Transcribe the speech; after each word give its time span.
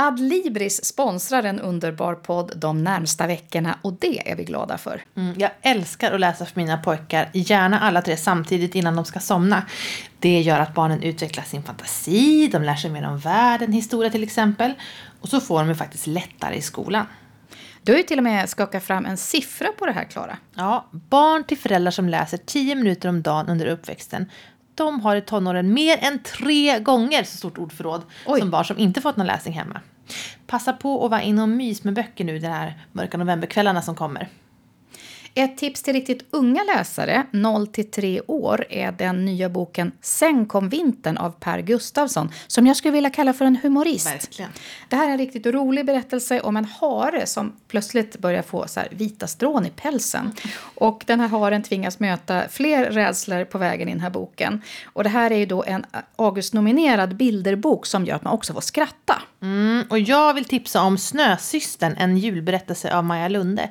Adlibris 0.00 0.84
sponsrar 0.84 1.42
en 1.42 1.60
underbar 1.60 2.14
podd 2.14 2.52
de 2.56 2.84
närmsta 2.84 3.26
veckorna 3.26 3.78
och 3.82 3.92
det 3.92 4.30
är 4.30 4.36
vi 4.36 4.44
glada 4.44 4.78
för. 4.78 5.02
Mm, 5.16 5.34
jag 5.38 5.50
älskar 5.62 6.12
att 6.12 6.20
läsa 6.20 6.46
för 6.46 6.60
mina 6.60 6.78
pojkar, 6.78 7.30
gärna 7.32 7.80
alla 7.80 8.02
tre 8.02 8.16
samtidigt 8.16 8.74
innan 8.74 8.96
de 8.96 9.04
ska 9.04 9.20
somna. 9.20 9.62
Det 10.18 10.40
gör 10.40 10.60
att 10.60 10.74
barnen 10.74 11.02
utvecklar 11.02 11.44
sin 11.44 11.62
fantasi, 11.62 12.48
de 12.52 12.62
lär 12.62 12.74
sig 12.74 12.90
mer 12.90 13.08
om 13.08 13.18
världen, 13.18 13.72
historia 13.72 14.10
till 14.10 14.22
exempel. 14.22 14.72
Och 15.20 15.28
så 15.28 15.40
får 15.40 15.58
de 15.58 15.68
ju 15.68 15.74
faktiskt 15.74 16.06
lättare 16.06 16.54
i 16.54 16.62
skolan. 16.62 17.06
Du 17.82 17.92
har 17.92 17.98
ju 17.98 18.04
till 18.04 18.18
och 18.18 18.24
med 18.24 18.48
skakat 18.48 18.84
fram 18.84 19.06
en 19.06 19.16
siffra 19.16 19.68
på 19.78 19.86
det 19.86 19.92
här, 19.92 20.04
Klara. 20.04 20.38
Ja, 20.54 20.88
barn 20.90 21.44
till 21.44 21.58
föräldrar 21.58 21.90
som 21.90 22.08
läser 22.08 22.36
10 22.36 22.74
minuter 22.74 23.08
om 23.08 23.22
dagen 23.22 23.48
under 23.48 23.66
uppväxten 23.66 24.26
de 24.78 25.00
har 25.00 25.16
i 25.16 25.20
tonåren 25.20 25.74
mer 25.74 25.98
än 26.00 26.18
tre 26.18 26.78
gånger 26.78 27.24
så 27.24 27.36
stort 27.36 27.58
ordförråd 27.58 28.02
Oj. 28.26 28.40
som 28.40 28.50
barn 28.50 28.64
som 28.64 28.78
inte 28.78 29.00
fått 29.00 29.16
någon 29.16 29.26
läsning 29.26 29.54
hemma. 29.54 29.80
Passa 30.46 30.72
på 30.72 31.04
att 31.04 31.10
vara 31.10 31.22
in 31.22 31.38
och 31.38 31.48
mys 31.48 31.84
med 31.84 31.94
böcker 31.94 32.24
nu 32.24 32.38
de 32.38 32.46
här 32.46 32.78
mörka 32.92 33.18
novemberkvällarna 33.18 33.82
som 33.82 33.94
kommer. 33.94 34.28
Ett 35.38 35.56
tips 35.56 35.82
till 35.82 35.94
riktigt 35.94 36.26
unga 36.30 36.64
läsare, 36.64 37.26
0 37.30 37.66
3 37.66 38.20
år, 38.26 38.66
är 38.70 38.92
den 38.92 39.24
nya 39.24 39.48
boken 39.48 39.92
Sen 40.00 40.46
kom 40.46 40.68
vintern 40.68 41.16
av 41.16 41.30
Per 41.30 41.60
Gustavsson 41.60 42.30
som 42.46 42.66
jag 42.66 42.76
skulle 42.76 42.92
vilja 42.92 43.10
kalla 43.10 43.32
för 43.32 43.44
en 43.44 43.56
humorist. 43.56 44.06
Verkligen. 44.06 44.50
Det 44.88 44.96
här 44.96 45.08
är 45.08 45.12
en 45.12 45.18
riktigt 45.18 45.46
rolig 45.46 45.86
berättelse 45.86 46.40
om 46.40 46.56
en 46.56 46.64
hare 46.64 47.26
som 47.26 47.52
plötsligt 47.68 48.18
börjar 48.18 48.42
få 48.42 48.68
så 48.68 48.80
vita 48.90 49.26
strån 49.26 49.66
i 49.66 49.70
pälsen. 49.70 50.32
Och 50.60 51.04
den 51.06 51.20
här 51.20 51.28
haren 51.28 51.62
tvingas 51.62 52.00
möta 52.00 52.48
fler 52.48 52.84
rädslor 52.84 53.44
på 53.44 53.58
vägen 53.58 53.88
i 53.88 53.92
den 53.92 54.00
här 54.00 54.10
boken. 54.10 54.62
Och 54.84 55.04
det 55.04 55.10
här 55.10 55.30
är 55.30 55.38
ju 55.38 55.46
då 55.46 55.64
en 55.64 55.86
August-nominerad 56.16 57.16
bilderbok 57.16 57.86
som 57.86 58.04
gör 58.04 58.16
att 58.16 58.24
man 58.24 58.32
också 58.32 58.54
får 58.54 58.60
skratta. 58.60 59.22
Mm, 59.42 59.84
och 59.90 59.98
jag 59.98 60.34
vill 60.34 60.44
tipsa 60.44 60.82
om 60.82 60.98
Snösystern, 60.98 61.94
en 61.98 62.18
julberättelse 62.18 62.94
av 62.94 63.04
Maja 63.04 63.28
Lunde 63.28 63.70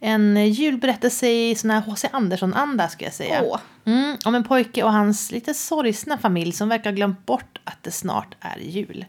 en 0.00 0.52
julberättelse 0.52 1.28
i 1.28 1.54
sån 1.54 1.70
här 1.70 1.80
H.C. 1.80 2.08
Andersson-anda 2.12 2.88
skulle 2.88 3.06
jag 3.06 3.14
säga. 3.14 3.42
Åh. 3.44 3.60
Mm, 3.84 4.16
om 4.24 4.34
en 4.34 4.44
pojke 4.44 4.82
och 4.82 4.92
hans 4.92 5.30
lite 5.30 5.54
sorgsna 5.54 6.18
familj 6.18 6.52
som 6.52 6.68
verkar 6.68 6.90
ha 6.90 6.96
glömt 6.96 7.26
bort 7.26 7.60
att 7.64 7.82
det 7.82 7.90
snart 7.90 8.36
är 8.40 8.58
jul. 8.58 9.04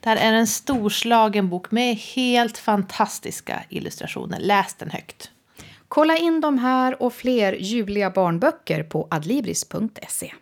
Det 0.00 0.08
här 0.08 0.16
är 0.16 0.32
en 0.32 0.46
storslagen 0.46 1.48
bok 1.48 1.70
med 1.70 1.96
helt 1.96 2.58
fantastiska 2.58 3.62
illustrationer. 3.68 4.40
Läs 4.40 4.74
den 4.74 4.90
högt. 4.90 5.30
Kolla 5.88 6.16
in 6.16 6.40
de 6.40 6.58
här 6.58 7.02
och 7.02 7.12
fler 7.12 7.52
juliga 7.52 8.10
barnböcker 8.10 8.82
på 8.82 9.08
adlibris.se. 9.10 10.32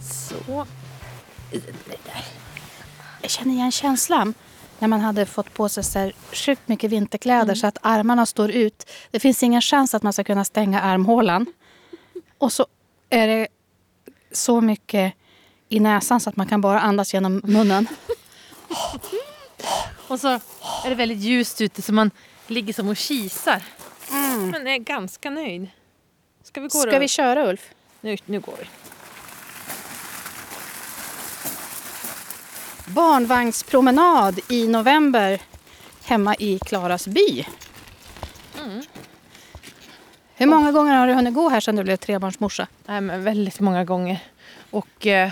Så. 0.00 0.66
Jag 3.22 3.30
känner 3.30 3.54
igen 3.54 3.72
känslan 3.72 4.34
när 4.78 4.88
man 4.88 5.00
hade 5.00 5.26
fått 5.26 5.54
på 5.54 5.68
sig 5.68 5.84
så 5.84 6.10
sjukt 6.32 6.68
mycket 6.68 6.90
vinterkläder 6.90 7.42
mm. 7.42 7.56
så 7.56 7.66
att 7.66 7.78
armarna 7.82 8.26
står 8.26 8.50
ut. 8.50 8.90
Det 9.10 9.20
finns 9.20 9.42
ingen 9.42 9.62
chans 9.62 9.94
att 9.94 10.02
man 10.02 10.12
ska 10.12 10.24
kunna 10.24 10.44
stänga 10.44 10.80
armhålan. 10.80 11.46
Och 12.38 12.52
så 12.52 12.66
är 13.10 13.26
det 13.26 13.48
så 14.32 14.60
mycket 14.60 15.14
i 15.68 15.80
näsan 15.80 16.20
så 16.20 16.30
att 16.30 16.36
man 16.36 16.46
kan 16.46 16.60
bara 16.60 16.80
andas 16.80 17.14
genom 17.14 17.40
munnen. 17.44 17.86
Och 20.08 20.20
så 20.20 20.28
är 20.84 20.88
det 20.88 20.94
väldigt 20.94 21.18
ljust 21.18 21.60
ute 21.60 21.82
så 21.82 21.92
man 21.92 22.10
ligger 22.46 22.72
som 22.72 22.88
och 22.88 22.96
kisar. 22.96 23.62
Mm. 24.10 24.50
Men 24.50 24.66
är 24.66 24.78
ganska 24.78 25.30
nöjd. 25.30 25.68
Ska 26.42 26.60
vi 26.60 26.68
gå 26.68 26.78
Ska 26.78 26.90
då? 26.90 26.98
vi 26.98 27.08
köra 27.08 27.48
Ulf? 27.48 27.70
Nu, 28.00 28.16
nu 28.24 28.40
går 28.40 28.54
vi. 28.60 28.66
Barnvagnspromenad 32.92 34.40
i 34.48 34.68
november 34.68 35.40
hemma 36.04 36.34
i 36.34 36.58
Klaras 36.58 37.06
by. 37.06 37.46
Mm. 38.58 38.82
Hur 40.34 40.46
många 40.46 40.72
gånger 40.72 40.96
har 40.96 41.06
du 41.06 41.12
hunnit 41.12 41.34
gå 41.34 41.48
här 41.48 41.60
sedan 41.60 41.76
du 41.76 41.84
blev 41.84 41.96
trebarnsmorsa? 41.96 42.66
Nej, 42.86 43.00
men 43.00 43.24
väldigt 43.24 43.60
många 43.60 43.84
gånger. 43.84 44.18
Och 44.70 45.06
eh, 45.06 45.30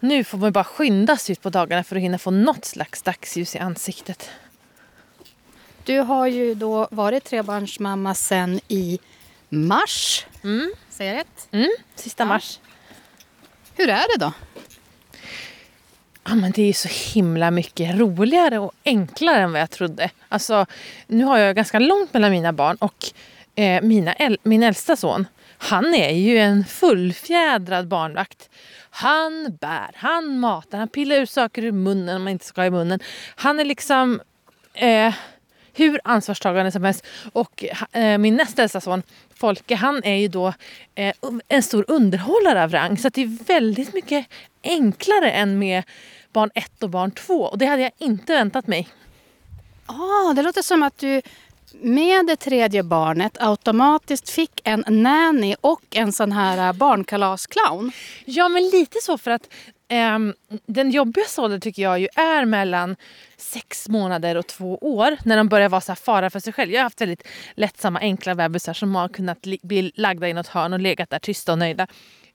nu 0.00 0.24
får 0.24 0.38
man 0.38 0.52
bara 0.52 0.64
skynda 0.64 1.16
sig 1.16 1.32
ut 1.32 1.42
på 1.42 1.50
dagarna 1.50 1.84
för 1.84 1.96
att 1.96 2.02
hinna 2.02 2.18
få 2.18 2.30
något 2.30 2.64
slags 2.64 3.02
dagsljus 3.02 3.54
i 3.54 3.58
ansiktet. 3.58 4.30
Du 5.84 5.98
har 5.98 6.26
ju 6.26 6.54
då 6.54 6.88
varit 6.90 7.24
trebarnsmamma 7.24 8.14
sedan 8.14 8.60
i 8.68 8.98
mars. 9.52 10.26
Mm. 10.44 10.72
Säger 10.90 11.14
rätt? 11.14 11.48
Mm, 11.50 11.70
sista 11.94 12.22
ja. 12.22 12.28
mars. 12.28 12.60
Hur 13.76 13.88
är 13.88 14.18
det 14.18 14.24
då? 14.24 14.32
Ja, 16.24 16.34
men 16.34 16.52
det 16.52 16.62
är 16.62 16.72
så 16.72 16.88
himla 17.14 17.50
mycket 17.50 17.98
roligare 17.98 18.58
och 18.58 18.72
enklare 18.84 19.42
än 19.42 19.52
vad 19.52 19.60
jag 19.60 19.70
trodde. 19.70 20.10
Alltså, 20.28 20.66
nu 21.06 21.24
har 21.24 21.38
jag 21.38 21.56
ganska 21.56 21.78
långt 21.78 22.12
mellan 22.14 22.30
mina 22.30 22.52
barn 22.52 22.76
och 22.76 23.12
eh, 23.54 23.82
mina 23.82 24.12
äl 24.12 24.38
min 24.42 24.62
äldsta 24.62 24.96
son, 24.96 25.26
han 25.58 25.94
är 25.94 26.10
ju 26.10 26.38
en 26.38 26.64
fullfjädrad 26.64 27.88
barnvakt. 27.88 28.50
Han 28.90 29.56
bär, 29.60 29.90
han 29.94 30.38
matar, 30.38 30.78
han 30.78 30.88
pillar 30.88 31.16
ur 31.16 31.26
saker 31.26 31.64
ur 31.64 31.72
munnen 31.72 32.16
om 32.16 32.22
man 32.22 32.32
inte 32.32 32.44
ska 32.44 32.60
ha 32.60 32.66
i 32.66 32.70
munnen. 32.70 33.00
Han 33.36 33.60
är 33.60 33.64
liksom 33.64 34.20
eh, 34.74 35.14
hur 35.72 36.00
ansvarstagande 36.04 36.72
som 36.72 36.84
helst. 36.84 37.06
Och 37.32 37.64
eh, 37.92 38.18
min 38.18 38.36
näst 38.36 38.58
äldsta 38.58 38.80
son, 38.80 39.02
Folke, 39.34 39.74
han 39.74 40.04
är 40.04 40.16
ju 40.16 40.28
då 40.28 40.52
eh, 40.94 41.14
en 41.48 41.62
stor 41.62 41.84
underhållare 41.88 42.64
av 42.64 42.70
rang. 42.70 42.98
Så 42.98 43.08
det 43.08 43.22
är 43.22 43.44
väldigt 43.44 43.94
mycket 43.94 44.26
enklare 44.62 45.30
än 45.30 45.58
med 45.58 45.82
barn 46.32 46.50
ett 46.54 46.82
och 46.82 46.90
barn 46.90 47.10
två. 47.10 47.42
Och 47.42 47.58
det 47.58 47.66
hade 47.66 47.82
jag 47.82 47.92
inte 47.98 48.32
väntat 48.32 48.66
mig. 48.66 48.88
Ah, 49.86 50.32
det 50.32 50.42
låter 50.42 50.62
som 50.62 50.82
att 50.82 50.98
du 50.98 51.22
med 51.80 52.26
det 52.26 52.36
tredje 52.36 52.82
barnet 52.82 53.36
automatiskt 53.40 54.30
fick 54.30 54.60
en 54.64 54.84
nanny 54.88 55.54
och 55.60 55.96
en 55.96 56.12
sån 56.12 56.32
här 56.32 56.72
barnkalasclown. 56.72 57.92
Ja, 58.24 58.48
men 58.48 58.62
lite 58.62 58.98
så 59.02 59.18
för 59.18 59.30
att 59.30 59.48
Um, 59.92 60.34
den 60.66 60.90
jobbigaste 60.90 61.40
åldern 61.40 61.60
tycker 61.60 61.82
jag 61.82 61.98
ju 62.00 62.08
är 62.14 62.44
mellan 62.44 62.96
sex 63.36 63.88
månader 63.88 64.36
och 64.36 64.46
två 64.46 64.78
år. 64.78 65.16
När 65.24 65.36
de 65.36 65.48
börjar 65.48 65.68
vara 65.68 65.80
så 65.80 65.94
fara 65.94 66.30
för 66.30 66.40
sig 66.40 66.52
själv. 66.52 66.70
Jag 66.70 66.78
har 66.78 66.84
haft 66.84 67.00
väldigt 67.00 67.28
lättsamma 67.54 67.98
enkla 67.98 68.34
bebisar 68.34 68.72
som 68.72 68.94
har 68.94 69.08
kunnat 69.08 69.38
bli 69.62 69.92
lagda 69.94 70.28
i 70.28 70.32
något 70.32 70.46
hörn 70.46 70.72
och 70.72 70.80
legat 70.80 71.10
där 71.10 71.18
tysta 71.18 71.52
och 71.52 71.58
nöjda. 71.58 71.86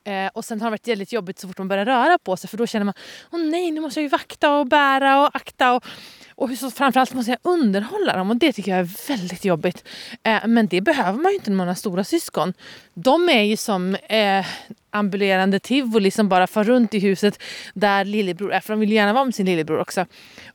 Eh, 0.08 0.30
och 0.34 0.46
sen 0.46 0.62
har 0.62 0.68
det 0.68 0.72
varit 0.72 0.88
väldigt 0.88 1.14
jobbigt 1.14 1.40
så 1.40 1.48
fort 1.48 1.58
de 1.58 1.68
börjar 1.68 1.86
röra 1.86 2.18
på 2.18 2.38
sig 2.38 2.50
för 2.50 2.58
då 2.58 2.68
känner 2.68 2.86
man 2.86 2.94
åh 3.32 3.40
nej 3.40 3.72
nu 3.72 3.82
måste 3.82 4.00
jag 4.00 4.04
ju 4.04 4.10
vakta 4.10 4.58
och 4.58 4.68
bära 4.68 5.22
och 5.22 5.36
akta. 5.36 5.74
Och, 5.74 5.86
och 6.36 6.50
så 6.50 6.72
framförallt 6.72 7.14
måste 7.14 7.32
jag 7.32 7.40
underhålla 7.42 8.18
dem 8.18 8.30
och 8.30 8.36
det 8.38 8.54
tycker 8.54 8.72
jag 8.72 8.80
är 8.80 9.08
väldigt 9.08 9.46
jobbigt. 9.46 9.84
Eh, 10.24 10.48
men 10.48 10.68
det 10.68 10.82
behöver 10.82 11.20
man 11.20 11.32
ju 11.32 11.36
inte 11.36 11.50
när 11.50 11.58
man 11.58 11.68
har 11.68 11.76
stora 11.76 12.04
syskon. 12.04 12.54
De 12.94 13.30
är 13.30 13.42
ju 13.42 13.58
som 13.58 13.96
eh, 13.96 14.46
ambulerande 14.90 15.60
tivoli 15.60 16.12
som 16.12 16.30
bara 16.30 16.48
far 16.48 16.64
runt 16.64 16.94
i 16.94 17.00
huset 17.00 17.44
där 17.74 18.06
lillebror 18.06 18.54
är. 18.54 18.60
För 18.60 18.74
de 18.74 18.80
vill 18.80 18.92
gärna 18.92 19.14
vara 19.14 19.26
med 19.26 19.36
sin 19.36 19.46
lillebror 19.46 19.80
också. 19.80 20.06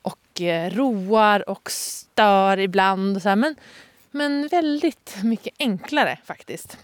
Och 0.03 0.41
eh, 0.41 0.71
roar 0.71 1.49
och 1.51 1.71
stör 1.71 2.59
ibland. 2.59 3.17
Och 3.17 3.23
så 3.23 3.29
här. 3.29 3.37
Men, 3.37 3.57
men 4.11 4.49
väldigt 4.49 5.17
mycket 5.23 5.55
enklare 5.59 6.19
faktiskt. 6.25 6.79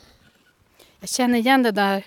Jag 1.00 1.08
känner 1.08 1.38
igen 1.38 1.62
det 1.62 1.70
där. 1.70 2.04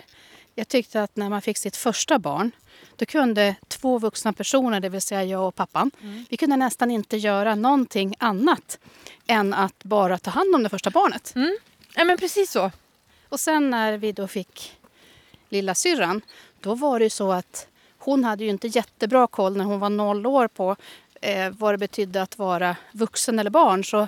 Jag 0.55 0.67
tyckte 0.67 1.03
att 1.03 1.15
när 1.15 1.29
man 1.29 1.41
fick 1.41 1.57
sitt 1.57 1.77
första 1.77 2.19
barn 2.19 2.51
då 2.95 3.05
kunde 3.05 3.55
två 3.67 3.99
vuxna 3.99 4.33
personer, 4.33 4.79
det 4.79 4.89
vill 4.89 5.01
säga 5.01 5.23
jag 5.23 5.47
och 5.47 5.55
pappan, 5.55 5.91
mm. 6.01 6.25
vi 6.29 6.37
kunde 6.37 6.55
nästan 6.55 6.91
inte 6.91 7.17
göra 7.17 7.55
någonting 7.55 8.15
annat 8.19 8.79
än 9.27 9.53
att 9.53 9.83
bara 9.83 10.17
ta 10.17 10.31
hand 10.31 10.55
om 10.55 10.63
det 10.63 10.69
första 10.69 10.89
barnet. 10.89 11.35
Mm. 11.35 11.57
Ja, 11.95 12.03
men 12.03 12.17
precis 12.17 12.51
så. 12.51 12.71
Och 13.29 13.39
sen 13.39 13.69
när 13.69 13.97
vi 13.97 14.11
då 14.11 14.27
fick 14.27 14.77
lilla 15.49 15.75
syrran, 15.75 16.21
då 16.59 16.75
var 16.75 16.99
det 16.99 17.05
ju 17.05 17.09
så 17.09 17.31
att 17.31 17.67
hon 17.97 18.23
hade 18.23 18.43
ju 18.43 18.49
inte 18.49 18.67
jättebra 18.67 19.27
koll 19.27 19.57
när 19.57 19.65
hon 19.65 19.79
var 19.79 19.89
noll 19.89 20.25
år 20.25 20.47
på 20.47 20.75
eh, 21.21 21.49
vad 21.49 21.73
det 21.73 21.77
betydde 21.77 22.21
att 22.21 22.37
vara 22.37 22.75
vuxen 22.91 23.39
eller 23.39 23.49
barn. 23.49 23.83
Så 23.83 24.07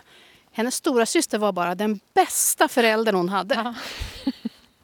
hennes 0.52 0.76
stora 0.76 1.06
syster 1.06 1.38
var 1.38 1.52
bara 1.52 1.76
den 1.76 2.00
bästa 2.14 2.68
föräldern 2.68 3.16
hon 3.16 3.30
hade. 3.30 3.56
Ja. 3.56 3.74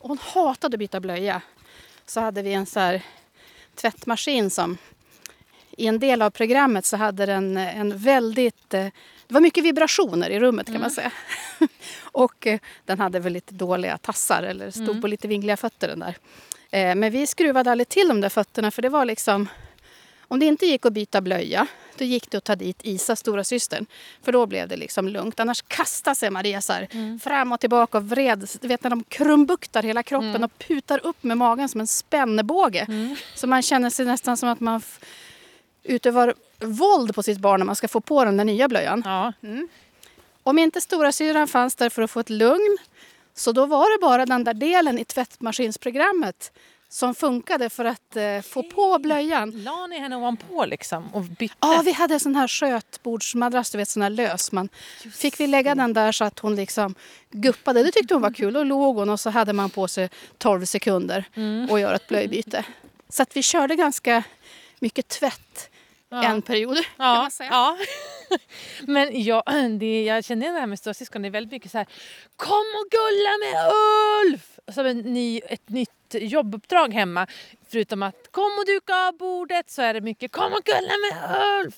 Hon 0.10 0.18
hatade 0.22 0.76
att 0.76 0.80
byta 0.80 1.00
blöja. 1.00 1.42
Så 2.06 2.20
hade 2.20 2.42
vi 2.42 2.54
en 2.54 2.66
så 2.66 2.80
här 2.80 3.02
tvättmaskin 3.76 4.50
som 4.50 4.78
i 5.72 5.88
en 5.88 6.00
del 6.00 6.22
av 6.22 6.30
programmet 6.30 6.86
så 6.86 6.98
hade 6.98 7.26
den 7.26 7.58
en 7.58 7.98
väldigt... 7.98 8.74
eh, 8.74 8.86
Det 9.28 9.34
var 9.34 9.42
mycket 9.42 9.64
vibrationer 9.64 10.30
i 10.30 10.40
rummet 10.40 10.68
kan 10.68 10.82
man 10.82 10.92
säga. 10.92 11.12
och 12.04 12.48
eh, 12.48 12.60
den 12.86 13.00
hade 13.00 13.20
väl 13.20 13.34
lite 13.34 13.54
dåliga 13.54 13.98
tassar 13.98 14.44
eller 14.44 14.72
stod 14.72 15.02
på 15.02 15.08
lite 15.08 15.28
vingliga 15.28 15.58
fötter 15.58 15.88
den 15.88 16.00
där. 16.00 16.18
Eh, 16.72 16.96
Men 16.96 17.12
vi 17.12 17.28
skruvade 17.28 17.72
aldrig 17.72 17.90
till 17.90 18.08
de 18.08 18.22
där 18.22 18.30
fötterna 18.30 18.72
för 18.72 18.82
det 18.82 18.90
var 18.90 19.06
liksom... 19.06 19.48
Om 20.28 20.40
det 20.40 20.46
inte 20.46 20.66
gick 20.66 20.86
att 20.86 20.94
byta 20.94 21.22
blöja, 21.22 21.68
då 22.00 22.06
gick 22.06 22.32
det 22.32 22.38
att 22.38 22.44
ta 22.44 22.56
dit 22.56 22.80
Isa, 22.84 23.16
stora 23.16 23.44
systern. 23.44 23.86
För 24.22 24.32
då 24.32 24.46
blev 24.46 24.68
det 24.68 24.78
liksom 24.78 25.08
lugnt. 25.08 25.40
Annars 25.40 25.62
kastade 25.62 26.16
sig 26.16 26.30
Maria 26.30 26.62
så 26.62 26.74
här, 26.74 27.20
fram 27.20 27.52
och 27.52 27.60
tillbaka 27.60 27.98
och 27.98 28.10
vred. 28.10 28.50
Du 28.62 28.68
vet 28.68 28.84
när 28.84 28.90
de 28.90 29.04
krumbuktar 29.04 29.84
hela 29.84 30.04
kroppen 30.04 30.44
och 30.44 30.58
putar 30.58 31.06
upp 31.06 31.24
med 31.24 31.38
magen 31.38 31.70
som 31.70 31.82
en 31.82 31.88
spännebåge. 31.88 32.88
Så 33.36 33.48
man 33.48 33.62
känner 33.62 33.90
sig 33.90 34.06
nästan 34.06 34.38
som 34.38 34.50
att 34.50 34.60
man 34.60 34.82
utövar 35.84 36.34
våld 36.60 37.16
på 37.16 37.24
sitt 37.24 37.38
barn 37.38 37.60
när 37.60 37.66
man 37.66 37.76
ska 37.76 37.88
få 37.88 38.02
på 38.02 38.26
den 38.26 38.38
där 38.38 38.46
nya 38.46 38.68
blöjan. 38.68 39.02
Ja. 39.06 39.34
Om 40.44 40.60
inte 40.60 40.82
stora 40.82 41.12
syran 41.12 41.48
fanns 41.48 41.76
där 41.76 41.90
för 41.90 42.02
att 42.02 42.12
få 42.12 42.20
ett 42.20 42.30
lugn 42.30 42.78
så 43.36 43.52
då 43.52 43.66
var 43.66 43.98
det 43.98 44.02
bara 44.02 44.26
den 44.26 44.44
där 44.44 44.54
delen 44.54 45.00
i 45.00 45.06
tvättmaskinsprogrammet 45.06 46.52
som 46.92 47.16
funkade 47.16 47.70
för 47.70 47.86
att 47.86 48.16
eh, 48.16 48.42
få 48.42 48.64
på 48.64 49.00
blöjan. 49.00 49.52
La 49.64 49.88
ni 49.88 50.00
henne 50.00 50.16
ovanpå 50.16 50.66
liksom 50.66 51.14
och 51.14 51.22
bytte? 51.22 51.56
Ja, 51.60 51.82
vi 51.86 51.92
hade 51.92 52.14
en 52.14 52.20
sån 52.20 52.36
här 52.36 52.48
skötbordsmadrass, 52.48 53.72
du 53.72 53.78
vet 53.78 53.90
sån 53.90 54.02
här 54.04 54.10
lös. 54.10 54.52
Man 54.52 54.70
fick 55.14 55.40
vi 55.40 55.48
lägga 55.48 55.76
den 55.76 55.94
där 55.94 56.12
så 56.12 56.24
att 56.24 56.40
hon 56.40 56.56
liksom 56.56 56.96
guppade. 57.32 57.84
Det 57.84 57.92
tyckte 57.92 58.14
hon 58.14 58.22
var 58.22 58.34
kul. 58.34 58.54
Då 58.54 58.64
låg 58.64 58.96
hon 58.96 59.10
och 59.10 59.20
så 59.20 59.30
hade 59.30 59.54
man 59.54 59.70
på 59.70 59.88
sig 59.88 60.10
12 60.38 60.66
sekunder 60.66 61.24
och 61.70 61.80
göra 61.80 61.96
ett 61.96 62.08
blöjbyte. 62.08 62.66
Så 63.10 63.24
att 63.24 63.36
vi 63.38 63.44
körde 63.44 63.76
ganska 63.76 64.24
mycket 64.80 65.08
tvätt 65.08 65.70
en 66.12 66.42
period 66.42 66.76
kan 66.76 66.86
Ja, 66.98 67.16
man 67.16 67.32
säga. 67.32 67.50
ja. 67.52 67.78
Men 68.82 69.24
jag, 69.24 69.44
det, 69.80 70.04
jag 70.04 70.26
känner 70.26 70.54
det 70.54 70.60
här 70.60 70.68
med 70.68 70.80
storasyskon. 70.80 71.22
Det 71.22 71.28
är 71.28 71.32
väldigt 71.32 71.52
mycket 71.52 71.72
så 71.72 71.78
här. 71.78 71.88
Kom 72.36 72.50
och 72.58 72.92
gulla 72.92 73.30
med 73.40 73.72
Ulf! 74.26 74.60
Som 74.76 74.86
en 74.86 74.98
ny, 74.98 75.40
ett 75.40 75.70
nytt 75.70 75.90
jobbuppdrag 76.14 76.94
hemma. 76.94 77.28
Förutom 77.70 78.04
att 78.04 78.32
kom 78.32 78.52
och 78.60 78.66
duka 78.66 78.96
av 79.08 79.18
bordet 79.18 79.70
så 79.70 79.82
är 79.82 79.94
det 79.94 80.02
mycket 80.02 80.32
kom 80.32 80.54
och 80.54 80.64
gulla 80.64 80.94
med 81.12 81.42
Ulf! 81.66 81.76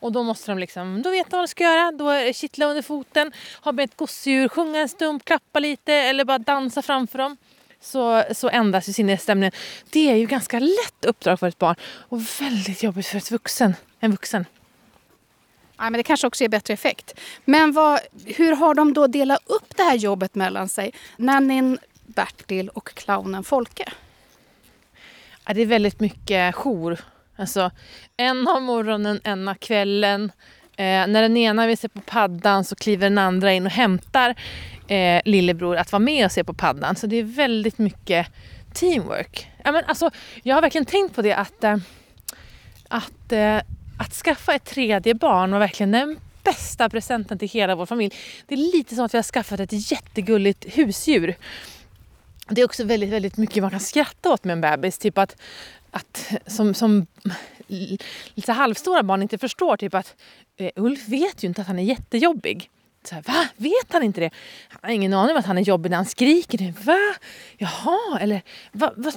Och 0.00 0.12
då 0.12 0.22
måste 0.22 0.50
de 0.50 0.58
liksom, 0.58 1.02
då 1.02 1.10
vet 1.10 1.30
de 1.30 1.36
vad 1.36 1.44
de 1.44 1.48
ska 1.48 1.64
göra. 1.64 1.92
Då 1.92 2.08
är 2.08 2.24
det 2.24 2.32
kittla 2.32 2.66
under 2.66 2.82
foten, 2.82 3.32
ha 3.62 3.72
med 3.72 3.84
ett 3.84 3.96
gosedjur, 3.96 4.48
sjunga 4.48 4.80
en 4.80 4.88
stump, 4.88 5.24
klappa 5.24 5.58
lite 5.58 5.92
eller 5.92 6.24
bara 6.24 6.38
dansa 6.38 6.82
framför 6.82 7.18
dem. 7.18 7.36
Så, 7.80 8.24
så 8.34 8.48
ändras 8.48 8.88
ju 8.88 8.92
sinnesstämningen. 8.92 9.52
Det 9.90 10.10
är 10.10 10.14
ju 10.16 10.26
ganska 10.26 10.58
lätt 10.58 11.04
uppdrag 11.06 11.40
för 11.40 11.48
ett 11.48 11.58
barn 11.58 11.76
och 11.82 12.20
väldigt 12.40 12.82
jobbigt 12.82 13.06
för 13.06 13.18
ett 13.18 13.30
vuxen, 13.30 13.74
en 14.00 14.10
vuxen. 14.10 14.44
Ja, 15.76 15.84
men 15.84 15.92
det 15.92 16.02
kanske 16.02 16.26
också 16.26 16.44
ger 16.44 16.48
bättre 16.48 16.74
effekt. 16.74 17.20
Men 17.44 17.72
vad, 17.72 18.00
hur 18.26 18.56
har 18.56 18.74
de 18.74 18.94
då 18.94 19.06
delat 19.06 19.40
upp 19.46 19.76
det 19.76 19.82
här 19.82 19.94
jobbet 19.94 20.34
mellan 20.34 20.68
sig? 20.68 20.92
Nannyn 21.16 21.78
Bertil 22.18 22.68
och 22.68 22.94
clownen 22.94 23.44
Folke. 23.44 23.84
Ja, 25.46 25.54
det 25.54 25.62
är 25.62 25.66
väldigt 25.66 26.00
mycket 26.00 26.54
jour. 26.54 27.00
Alltså, 27.36 27.70
en 28.16 28.48
av 28.48 28.62
morgonen, 28.62 29.20
en 29.24 29.48
av 29.48 29.54
kvällen. 29.54 30.32
Eh, 30.76 31.06
när 31.06 31.22
den 31.22 31.36
ena 31.36 31.66
vill 31.66 31.78
se 31.78 31.88
på 31.88 32.00
paddan 32.00 32.64
så 32.64 32.76
kliver 32.76 33.10
den 33.10 33.18
andra 33.18 33.52
in 33.52 33.66
och 33.66 33.72
hämtar 33.72 34.34
eh, 34.88 35.22
lillebror 35.24 35.76
att 35.76 35.92
vara 35.92 36.00
med 36.00 36.24
och 36.24 36.32
se 36.32 36.44
på 36.44 36.54
paddan. 36.54 36.96
Så 36.96 37.06
det 37.06 37.16
är 37.16 37.22
väldigt 37.22 37.78
mycket 37.78 38.26
teamwork. 38.74 39.50
Ja, 39.64 39.72
men 39.72 39.84
alltså, 39.84 40.10
jag 40.42 40.54
har 40.54 40.62
verkligen 40.62 40.86
tänkt 40.86 41.14
på 41.14 41.22
det 41.22 41.32
att, 41.32 41.64
eh, 41.64 41.76
att, 42.88 43.32
eh, 43.32 43.56
att 43.98 44.12
skaffa 44.12 44.54
ett 44.54 44.64
tredje 44.64 45.14
barn 45.14 45.50
var 45.50 45.58
verkligen 45.58 45.92
den 45.92 46.18
bästa 46.42 46.88
presenten 46.88 47.38
till 47.38 47.48
hela 47.48 47.74
vår 47.74 47.86
familj. 47.86 48.14
Det 48.46 48.54
är 48.54 48.72
lite 48.76 48.94
som 48.94 49.04
att 49.04 49.14
vi 49.14 49.18
har 49.18 49.22
skaffat 49.22 49.60
ett 49.60 49.90
jättegulligt 49.90 50.78
husdjur. 50.78 51.36
Det 52.48 52.60
är 52.60 52.64
också 52.64 52.84
väldigt, 52.84 53.10
väldigt 53.10 53.36
mycket 53.36 53.62
man 53.62 53.70
kan 53.70 53.80
skratta 53.80 54.30
åt 54.30 54.44
med 54.44 54.52
en 54.52 54.60
bebis. 54.60 54.98
Typ 54.98 55.18
att, 55.18 55.36
att 55.90 56.32
som, 56.46 56.74
som 56.74 57.06
lite 58.34 58.52
halvstora 58.52 59.02
barn 59.02 59.22
inte 59.22 59.38
förstår 59.38 59.76
typ 59.76 59.94
att 59.94 60.16
eh, 60.56 60.70
Ulf 60.76 61.08
vet 61.08 61.44
ju 61.44 61.48
inte 61.48 61.60
att 61.60 61.66
han 61.66 61.78
är 61.78 61.82
jättejobbig. 61.82 62.70
Så 63.04 63.14
här, 63.14 63.22
Va? 63.22 63.48
Vet 63.56 63.92
han 63.92 64.02
inte 64.02 64.20
det? 64.20 64.30
Han 64.68 64.78
har 64.82 64.90
ingen 64.90 65.14
aning 65.14 65.30
om 65.30 65.38
att 65.40 65.46
han 65.46 65.58
är 65.58 65.62
jobbig 65.62 65.90
när 65.90 65.96
han 65.96 66.06
skriker. 66.06 66.58
Typ, 66.58 66.84
va? 66.84 66.98
Jaha, 67.58 68.18
eller 68.20 68.42
va, 68.72 68.92
va? 68.96 69.12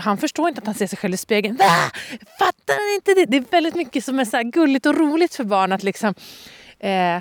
Han 0.00 0.18
förstår 0.18 0.48
inte 0.48 0.60
att 0.60 0.66
han 0.66 0.74
ser 0.74 0.86
sig 0.86 0.98
själv 0.98 1.14
i 1.14 1.16
spegeln. 1.16 1.56
Va? 1.56 1.90
Fattar 2.38 2.74
han 2.74 2.94
inte 2.94 3.14
det? 3.14 3.26
Det 3.26 3.36
är 3.36 3.50
väldigt 3.50 3.74
mycket 3.74 4.04
som 4.04 4.18
är 4.18 4.24
så 4.24 4.36
här 4.36 4.44
gulligt 4.44 4.86
och 4.86 4.96
roligt 4.96 5.34
för 5.34 5.44
barn 5.44 5.72
att 5.72 5.82
liksom 5.82 6.14
eh, 6.78 7.18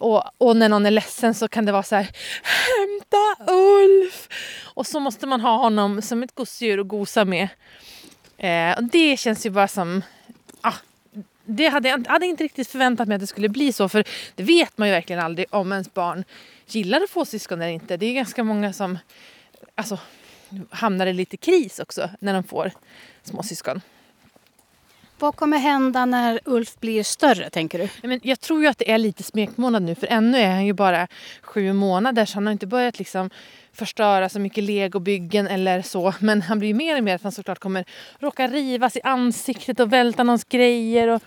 och, 0.00 0.22
och 0.38 0.56
när 0.56 0.68
någon 0.68 0.86
är 0.86 0.90
ledsen 0.90 1.34
så 1.34 1.48
kan 1.48 1.64
det 1.64 1.72
vara 1.72 1.82
så 1.82 1.96
här 1.96 2.10
Hämta 2.42 3.52
Ulf! 3.52 4.28
Och 4.74 4.86
så 4.86 5.00
måste 5.00 5.26
man 5.26 5.40
ha 5.40 5.56
honom 5.56 6.02
som 6.02 6.22
ett 6.22 6.34
gosedjur 6.34 6.80
att 6.80 6.88
gosa 6.88 7.24
med. 7.24 7.48
Eh, 8.38 8.76
och 8.76 8.84
det 8.84 9.16
känns 9.16 9.46
ju 9.46 9.50
bara 9.50 9.68
som... 9.68 10.02
Ah, 10.60 10.74
det 11.44 11.66
hade 11.66 11.88
jag 11.88 12.06
hade 12.08 12.26
inte 12.26 12.44
riktigt 12.44 12.68
förväntat 12.68 13.08
mig 13.08 13.14
att 13.14 13.20
det 13.20 13.26
skulle 13.26 13.48
bli 13.48 13.72
så. 13.72 13.88
För 13.88 14.04
det 14.34 14.42
vet 14.42 14.78
man 14.78 14.88
ju 14.88 14.94
verkligen 14.94 15.22
aldrig 15.22 15.46
om 15.50 15.72
ens 15.72 15.94
barn 15.94 16.24
gillar 16.66 17.00
att 17.00 17.10
få 17.10 17.24
syskon 17.24 17.62
eller 17.62 17.72
inte. 17.72 17.96
Det 17.96 18.06
är 18.06 18.14
ganska 18.14 18.44
många 18.44 18.72
som 18.72 18.98
alltså, 19.74 19.98
hamnar 20.70 21.06
i 21.06 21.12
lite 21.12 21.36
kris 21.36 21.78
också 21.78 22.10
när 22.20 22.34
de 22.34 22.44
får 22.44 22.72
småsyskon. 23.22 23.80
Vad 25.22 25.36
kommer 25.36 25.58
hända 25.58 26.04
när 26.04 26.40
Ulf 26.44 26.80
blir 26.80 27.02
större, 27.02 27.50
tänker 27.50 27.78
du? 27.78 28.08
Men 28.08 28.20
jag 28.22 28.40
tror 28.40 28.62
ju 28.62 28.66
att 28.66 28.78
det 28.78 28.90
är 28.90 28.98
lite 28.98 29.22
smekmånad 29.22 29.82
nu 29.82 29.94
för 29.94 30.06
ännu 30.06 30.38
är 30.38 30.50
han 30.50 30.66
ju 30.66 30.72
bara 30.72 31.08
sju 31.42 31.72
månader 31.72 32.24
så 32.24 32.34
han 32.34 32.46
har 32.46 32.52
inte 32.52 32.66
börjat 32.66 32.98
liksom 32.98 33.30
förstöra 33.72 34.28
så 34.28 34.40
mycket 34.40 34.64
legobyggen 34.64 35.46
eller 35.46 35.82
så. 35.82 36.14
Men 36.20 36.42
han 36.42 36.58
blir 36.58 36.68
ju 36.68 36.74
mer 36.74 36.96
och 36.98 37.04
mer 37.04 37.14
att 37.14 37.22
han 37.22 37.32
såklart 37.32 37.58
kommer 37.58 37.84
råka 38.18 38.48
rivas 38.48 38.96
i 38.96 39.00
ansiktet 39.04 39.80
och 39.80 39.92
välta 39.92 40.22
någons 40.22 40.44
grejer 40.44 41.08
och, 41.08 41.22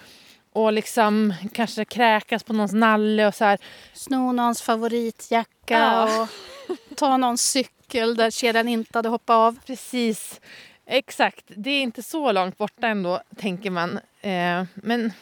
och 0.53 0.73
liksom 0.73 1.33
kanske 1.53 1.85
kräkas 1.85 2.43
på 2.43 2.53
någons 2.53 2.73
nalle 2.73 3.27
och 3.27 3.35
så 3.35 3.45
här. 3.45 3.57
Sno 3.93 4.31
någons 4.31 4.61
favoritjacka 4.61 5.47
Ja. 5.67 6.27
och 6.69 6.97
ta 6.97 7.17
någons 7.17 7.41
cykel 7.41 8.15
där 8.15 8.31
kedjan 8.31 8.67
inte 8.67 8.97
hade 8.97 9.09
hoppat 9.09 9.33
av. 9.33 9.55
Precis. 9.65 10.41
Exakt. 10.85 11.45
Det 11.47 11.69
är 11.69 11.81
inte 11.81 12.03
så 12.03 12.31
långt 12.31 12.57
borta 12.57 12.87
ändå, 12.87 13.21
tänker 13.37 13.69
man. 13.69 13.99
Eh, 14.21 14.63
men 14.73 15.13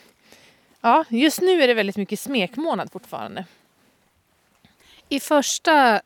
ja, 0.81 1.05
just 1.09 1.41
nu 1.41 1.61
är 1.61 1.67
det 1.67 1.73
väldigt 1.73 1.97
mycket 1.97 2.19
smekmånad 2.19 2.91
fortfarande. 2.91 3.45
I 5.09 5.19
första 5.19 6.01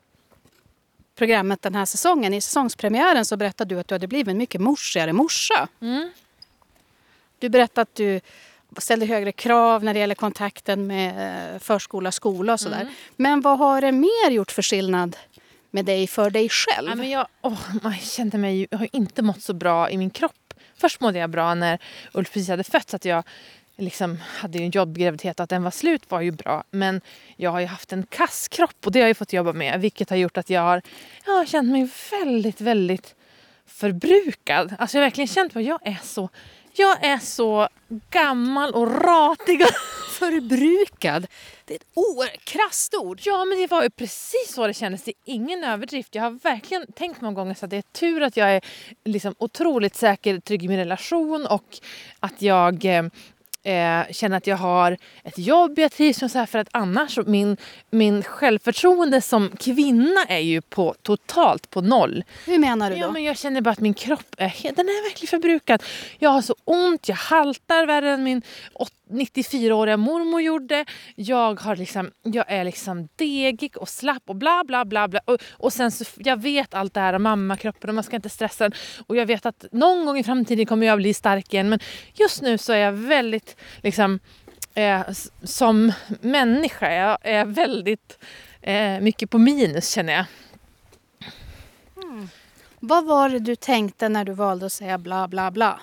programmet 1.15 1.61
den 1.61 1.75
här 1.75 1.85
säsongen, 1.85 2.33
i 2.33 2.41
säsongspremiären, 2.41 3.25
så 3.25 3.37
berättade 3.37 3.75
du 3.75 3.79
att 3.79 3.87
du 3.87 3.95
hade 3.95 4.07
blivit 4.07 4.27
en 4.27 4.37
mycket 4.37 4.61
morsigare 4.61 5.13
morsa. 5.13 5.67
Mm. 5.81 6.11
Du 7.39 7.49
berättade 7.49 7.81
att 7.81 7.95
du 7.95 8.21
ställde 8.77 9.05
högre 9.05 9.31
krav 9.31 9.83
när 9.83 9.93
det 9.93 9.99
gäller 9.99 10.15
kontakten 10.15 10.87
med 10.87 11.53
eh, 11.53 11.59
förskola, 11.59 12.11
skola 12.11 12.53
och 12.53 12.59
sådär. 12.59 12.89
Men 13.15 13.41
vad 13.41 13.57
har 13.57 13.81
det 13.81 13.91
mer 13.91 14.31
gjort 14.31 14.51
för 14.51 14.61
skillnad 14.61 15.17
med 15.71 15.85
dig 15.85 16.07
för 16.07 16.29
dig 16.29 16.49
själv? 16.49 16.89
Ja, 16.89 16.95
men 16.95 17.09
jag, 17.09 17.27
åh, 17.41 17.59
jag 17.83 18.01
kände 18.01 18.37
mig 18.37 18.67
jag 18.71 18.77
har 18.77 18.87
inte 18.91 19.21
mått 19.21 19.41
så 19.41 19.53
bra 19.53 19.89
i 19.89 19.97
min 19.97 20.09
kropp. 20.09 20.53
Först 20.77 21.01
mådde 21.01 21.19
jag 21.19 21.29
bra 21.29 21.53
när 21.53 21.79
Ulf 22.13 22.31
precis 22.31 22.49
hade 22.49 22.63
fötts. 22.63 22.93
Att 22.93 23.05
jag 23.05 23.23
liksom 23.77 24.17
hade 24.23 24.59
en 24.59 24.71
jobbgraviditet 24.71 25.39
och 25.39 25.43
att 25.43 25.49
den 25.49 25.63
var 25.63 25.71
slut 25.71 26.11
var 26.11 26.21
ju 26.21 26.31
bra. 26.31 26.63
Men 26.71 27.01
jag 27.35 27.51
har 27.51 27.59
ju 27.59 27.65
haft 27.65 27.93
en 27.93 28.03
kass 28.03 28.47
kropp 28.47 28.85
och 28.85 28.91
det 28.91 29.01
har 29.01 29.07
jag 29.07 29.17
fått 29.17 29.33
jobba 29.33 29.53
med. 29.53 29.81
Vilket 29.81 30.09
har 30.09 30.17
gjort 30.17 30.37
att 30.37 30.49
jag 30.49 30.61
har, 30.61 30.81
jag 31.25 31.33
har 31.33 31.45
känt 31.45 31.71
mig 31.71 31.89
väldigt, 32.11 32.61
väldigt 32.61 33.15
förbrukad. 33.65 34.75
Alltså 34.79 34.97
jag 34.97 35.01
har 35.01 35.05
verkligen 35.05 35.27
känt 35.27 35.55
att 35.55 35.63
jag 35.63 35.79
är 35.87 35.97
så, 36.03 36.29
jag 36.79 37.05
är 37.05 37.17
så 37.17 37.67
gammal 38.09 38.73
och 38.73 39.03
ratig. 39.03 39.61
Förbrukad? 40.19 41.27
Det 41.65 41.73
är 41.73 41.75
ett 41.75 41.87
oerhört 41.93 42.45
krasst 42.45 42.95
ord. 42.95 43.19
Ja, 43.23 43.45
men 43.45 43.57
det 43.57 43.67
var 43.67 43.83
ju 43.83 43.89
precis 43.89 44.53
så 44.53 44.67
det 44.67 44.73
kändes. 44.73 45.03
Det 45.03 45.11
är 45.11 45.33
ingen 45.33 45.63
överdrift. 45.63 46.15
Jag 46.15 46.23
har 46.23 46.31
verkligen 46.31 46.91
tänkt 46.91 47.21
många 47.21 47.35
gånger 47.35 47.53
så 47.53 47.65
att 47.65 47.71
det 47.71 47.77
är 47.77 47.81
tur 47.81 48.21
att 48.21 48.37
jag 48.37 48.55
är 48.55 48.61
liksom 49.05 49.35
otroligt 49.37 49.95
säker 49.95 50.39
trygg 50.39 50.63
i 50.63 50.67
min 50.67 50.77
relation 50.77 51.47
och 51.47 51.79
att 52.19 52.41
jag 52.41 52.85
eh, 52.85 53.03
eh, 53.67 54.11
känner 54.11 54.37
att 54.37 54.47
jag 54.47 54.57
har 54.57 54.97
ett 55.23 55.37
jobb 55.37 55.79
jag 55.79 55.91
trivs 55.91 56.21
med. 56.21 56.31
Så 56.31 56.37
här, 56.37 56.45
för 56.45 56.59
att 56.59 56.67
annars, 56.71 57.19
min, 57.25 57.57
min 57.89 58.23
självförtroende 58.23 59.21
som 59.21 59.49
kvinna 59.59 60.23
är 60.27 60.39
ju 60.39 60.61
på, 60.61 60.95
totalt 61.01 61.69
på 61.69 61.81
noll. 61.81 62.23
Hur 62.45 62.59
menar 62.59 62.89
du 62.89 62.95
då? 62.95 63.01
Ja, 63.01 63.11
men 63.11 63.23
jag 63.23 63.37
känner 63.37 63.61
bara 63.61 63.71
att 63.71 63.79
min 63.79 63.93
kropp 63.93 64.35
är, 64.37 64.53
den 64.63 64.89
är 64.89 65.09
verkligen 65.09 65.29
förbrukad. 65.29 65.83
Jag 66.19 66.29
har 66.29 66.41
så 66.41 66.55
ont, 66.63 67.09
jag 67.09 67.15
haltar 67.15 67.85
värre 67.85 68.11
än 68.11 68.23
min 68.23 68.41
åt, 68.73 68.93
94-åriga 69.09 69.97
mormor 69.97 70.41
gjorde. 70.41 70.85
Jag, 71.15 71.59
har 71.59 71.75
liksom, 71.75 72.11
jag 72.23 72.45
är 72.47 72.63
liksom 72.63 73.07
degig 73.15 73.77
och 73.77 73.89
slapp 73.89 74.23
och 74.25 74.35
bla 74.35 74.63
bla 74.67 74.85
bla. 74.85 75.07
bla. 75.07 75.19
Och, 75.25 75.37
och 75.51 75.73
sen 75.73 75.91
så, 75.91 76.05
jag 76.17 76.41
vet 76.41 76.73
allt 76.73 76.93
det 76.93 76.99
här 76.99 77.13
om 77.13 77.23
mammakroppen 77.23 77.89
och 77.89 77.95
man 77.95 78.03
ska 78.03 78.15
inte 78.15 78.29
stressa 78.29 78.63
den. 78.63 78.79
Och 79.07 79.15
jag 79.15 79.25
vet 79.25 79.45
att 79.45 79.65
någon 79.71 80.05
gång 80.05 80.17
i 80.17 80.23
framtiden 80.23 80.65
kommer 80.65 80.87
jag 80.87 80.97
bli 80.97 81.13
stark 81.13 81.53
igen. 81.53 81.69
Men 81.69 81.79
just 82.13 82.41
nu 82.41 82.57
så 82.57 82.73
är 82.73 82.77
jag 82.77 82.91
väldigt 82.91 83.55
liksom 83.83 84.19
eh, 84.73 85.01
som 85.43 85.91
människa. 86.21 86.93
Jag 86.93 87.17
är 87.21 87.45
väldigt 87.45 88.19
eh, 88.61 88.99
mycket 88.99 89.29
på 89.29 89.37
minus 89.37 89.89
känner 89.89 90.13
jag. 90.13 90.25
Mm. 92.03 92.29
Vad 92.79 93.05
var 93.05 93.29
det 93.29 93.39
du 93.39 93.55
tänkte 93.55 94.09
när 94.09 94.25
du 94.25 94.31
valde 94.31 94.65
att 94.65 94.73
säga 94.73 94.97
bla 94.97 95.27
bla 95.27 95.51
bla? 95.51 95.79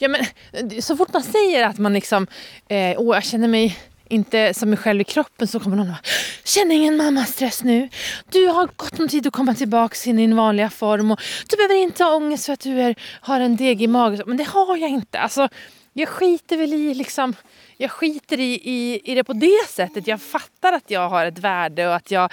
Ja, 0.00 0.08
men, 0.08 0.82
så 0.82 0.96
fort 0.96 1.12
man 1.12 1.22
säger 1.22 1.66
att 1.66 1.78
man 1.78 1.92
liksom, 1.92 2.26
eh, 2.68 2.94
åh, 2.98 3.16
jag 3.16 3.24
känner 3.24 3.48
mig 3.48 3.78
inte 4.12 4.54
som 4.54 4.70
mig 4.70 4.78
själv 4.78 5.00
i 5.00 5.04
kroppen 5.04 5.48
så 5.48 5.60
kommer 5.60 5.76
någon 5.76 5.90
och 5.90 5.96
Känn 6.44 6.72
ingen 6.72 6.96
mammastress 6.96 7.64
nu. 7.64 7.88
Du 8.30 8.46
har 8.46 8.68
gott 8.76 9.00
om 9.00 9.08
tid 9.08 9.26
att 9.26 9.32
komma 9.32 9.54
tillbaka 9.54 10.10
i 10.10 10.12
din 10.12 10.36
vanliga 10.36 10.70
form. 10.70 11.10
Och 11.10 11.20
du 11.48 11.56
behöver 11.56 11.74
inte 11.74 12.04
ha 12.04 12.14
ångest 12.14 12.46
för 12.46 12.52
att 12.52 12.60
du 12.60 12.80
är, 12.80 12.94
har 13.20 13.40
en 13.40 13.56
deg 13.56 13.82
i 13.82 13.86
magen. 13.86 14.22
Men 14.26 14.36
det 14.36 14.44
har 14.44 14.76
jag 14.76 14.90
inte. 14.90 15.18
Alltså, 15.18 15.48
jag 15.92 16.08
skiter 16.08 16.56
väl 16.56 16.72
i 16.72 16.94
liksom, 16.94 17.34
jag 17.76 17.90
skiter 17.90 18.40
i, 18.40 18.60
i, 18.64 19.00
i 19.04 19.14
det 19.14 19.24
på 19.24 19.32
det 19.32 19.68
sättet. 19.68 20.06
Jag 20.06 20.22
fattar 20.22 20.72
att 20.72 20.90
jag 20.90 21.08
har 21.08 21.26
ett 21.26 21.38
värde 21.38 21.88
och 21.88 21.94
att 21.94 22.10
jag 22.10 22.32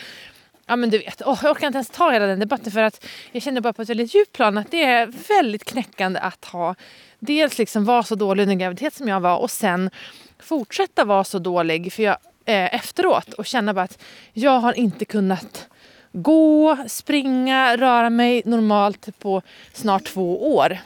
Ja 0.66 0.76
men 0.76 0.90
du 0.90 0.98
vet, 0.98 1.22
oh, 1.22 1.40
jag 1.44 1.52
orkar 1.52 1.68
inte 1.68 1.78
ens 1.78 1.90
ta 1.90 2.12
hela 2.12 2.26
den 2.26 2.40
debatten 2.40 2.72
för 2.72 2.82
att 2.82 3.06
jag 3.32 3.44
känner 3.44 3.62
bara 3.62 3.74
på 3.74 3.82
ett 3.82 3.90
väldigt 3.90 4.16
djupt 4.16 4.32
plan 4.32 4.58
att 4.58 4.72
det 4.72 4.84
är 4.84 5.08
väldigt 5.28 5.66
knäckande 5.66 6.20
att 6.20 6.46
ha 6.46 6.76
dels 7.20 7.58
liksom 7.58 7.86
vara 7.86 8.04
så 8.04 8.16
dålig 8.16 8.44
under 8.44 8.56
graviditet 8.56 8.94
som 8.94 9.08
jag 9.08 9.20
var 9.20 9.38
och 9.38 9.52
sen 9.52 9.90
fortsätta 10.40 11.06
vara 11.06 11.24
så 11.24 11.40
dålig 11.40 11.94
för 11.94 12.04
jag, 12.04 12.18
eh, 12.46 12.76
efteråt 12.76 13.34
och 13.34 13.46
känna 13.46 13.74
bara 13.74 13.84
att 13.84 14.00
jag 14.34 14.60
har 14.60 14.74
inte 14.74 15.06
kunnat 15.06 15.68
gå, 16.12 16.78
springa, 16.88 17.78
röra 17.78 18.10
mig 18.10 18.42
normalt 18.46 19.20
på 19.20 19.42
snart 19.74 20.04
två 20.04 20.56
år. 20.56 20.78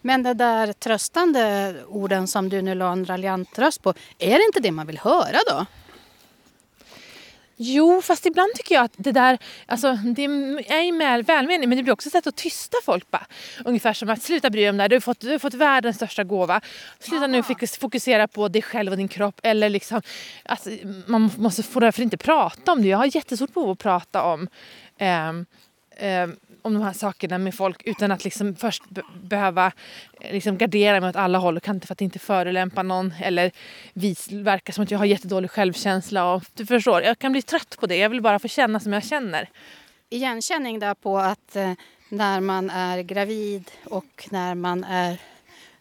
Men 0.00 0.22
de 0.22 0.34
där 0.34 0.72
tröstande 0.72 1.74
orden 1.88 2.26
som 2.26 2.48
du 2.48 2.62
nu 2.62 2.74
la 2.74 2.92
en 2.92 3.06
raljant 3.06 3.58
röst 3.58 3.82
på, 3.82 3.94
är 4.18 4.38
det 4.38 4.44
inte 4.44 4.60
det 4.60 4.72
man 4.72 4.86
vill 4.86 4.98
höra 4.98 5.38
då? 5.50 5.66
Jo, 7.60 8.02
fast 8.02 8.26
ibland 8.26 8.54
tycker 8.54 8.74
jag 8.74 8.84
att 8.84 8.94
det 8.96 9.12
där, 9.12 9.38
alltså 9.66 9.92
det 9.92 10.24
är 10.24 11.22
välmening 11.22 11.68
men 11.68 11.78
det 11.78 11.82
blir 11.82 11.92
också 11.92 12.08
ett 12.08 12.12
sätt 12.12 12.26
att 12.26 12.36
tysta 12.36 12.76
folk 12.84 13.10
bara. 13.10 13.26
Ungefär 13.64 13.92
som 13.92 14.10
att 14.10 14.22
sluta 14.22 14.50
bry 14.50 14.60
dig 14.60 14.70
om 14.70 14.76
det 14.76 14.82
här, 14.82 14.88
du 14.88 14.96
har 14.96 15.00
fått, 15.00 15.20
du 15.20 15.30
har 15.30 15.38
fått 15.38 15.54
världens 15.54 15.96
största 15.96 16.24
gåva. 16.24 16.60
Sluta 16.98 17.24
Aha. 17.24 17.26
nu 17.26 17.42
fokusera 17.80 18.28
på 18.28 18.48
dig 18.48 18.62
själv 18.62 18.92
och 18.92 18.96
din 18.98 19.08
kropp. 19.08 19.40
Eller 19.42 19.68
liksom, 19.68 20.02
alltså, 20.44 20.70
man 21.06 21.30
måste 21.36 21.62
få 21.62 21.80
därför 21.80 22.02
inte 22.02 22.16
prata 22.16 22.72
om 22.72 22.82
det. 22.82 22.88
Jag 22.88 22.98
har 22.98 23.16
jättestort 23.16 23.54
behov 23.54 23.70
att 23.70 23.78
prata 23.78 24.22
om 24.22 24.48
eh, 24.98 25.32
eh, 25.98 26.28
om 26.62 26.74
de 26.74 26.82
här 26.82 26.92
sakerna 26.92 27.38
med 27.38 27.54
folk 27.54 27.82
utan 27.84 28.12
att 28.12 28.24
liksom 28.24 28.56
först 28.56 28.82
behöva 29.22 29.72
eh, 30.20 30.32
liksom 30.32 30.58
gardera 30.58 31.00
mig 31.00 31.10
åt 31.10 31.16
alla 31.16 31.38
håll 31.38 31.56
och 31.56 31.62
kanter 31.62 31.86
för 31.86 31.92
att 31.92 32.00
inte 32.00 32.18
förolämpa 32.18 32.82
någon 32.82 33.14
eller 33.20 33.50
vis, 33.92 34.32
verka 34.32 34.72
som 34.72 34.84
att 34.84 34.90
jag 34.90 34.98
har 34.98 35.06
jättedålig 35.06 35.50
självkänsla. 35.50 36.34
Och, 36.34 36.42
du 36.54 36.66
förstår, 36.66 37.02
jag 37.02 37.18
kan 37.18 37.32
bli 37.32 37.42
trött 37.42 37.76
på 37.80 37.86
det. 37.86 37.96
Jag 37.96 38.10
vill 38.10 38.22
bara 38.22 38.38
få 38.38 38.48
känna 38.48 38.80
som 38.80 38.92
jag 38.92 39.04
känner. 39.04 39.48
Igenkänning 40.10 40.78
där 40.78 40.94
på 40.94 41.18
att 41.18 41.56
eh, 41.56 41.72
när 42.08 42.40
man 42.40 42.70
är 42.70 43.02
gravid 43.02 43.70
och 43.84 44.28
när 44.30 44.54
man 44.54 44.84
är 44.84 45.18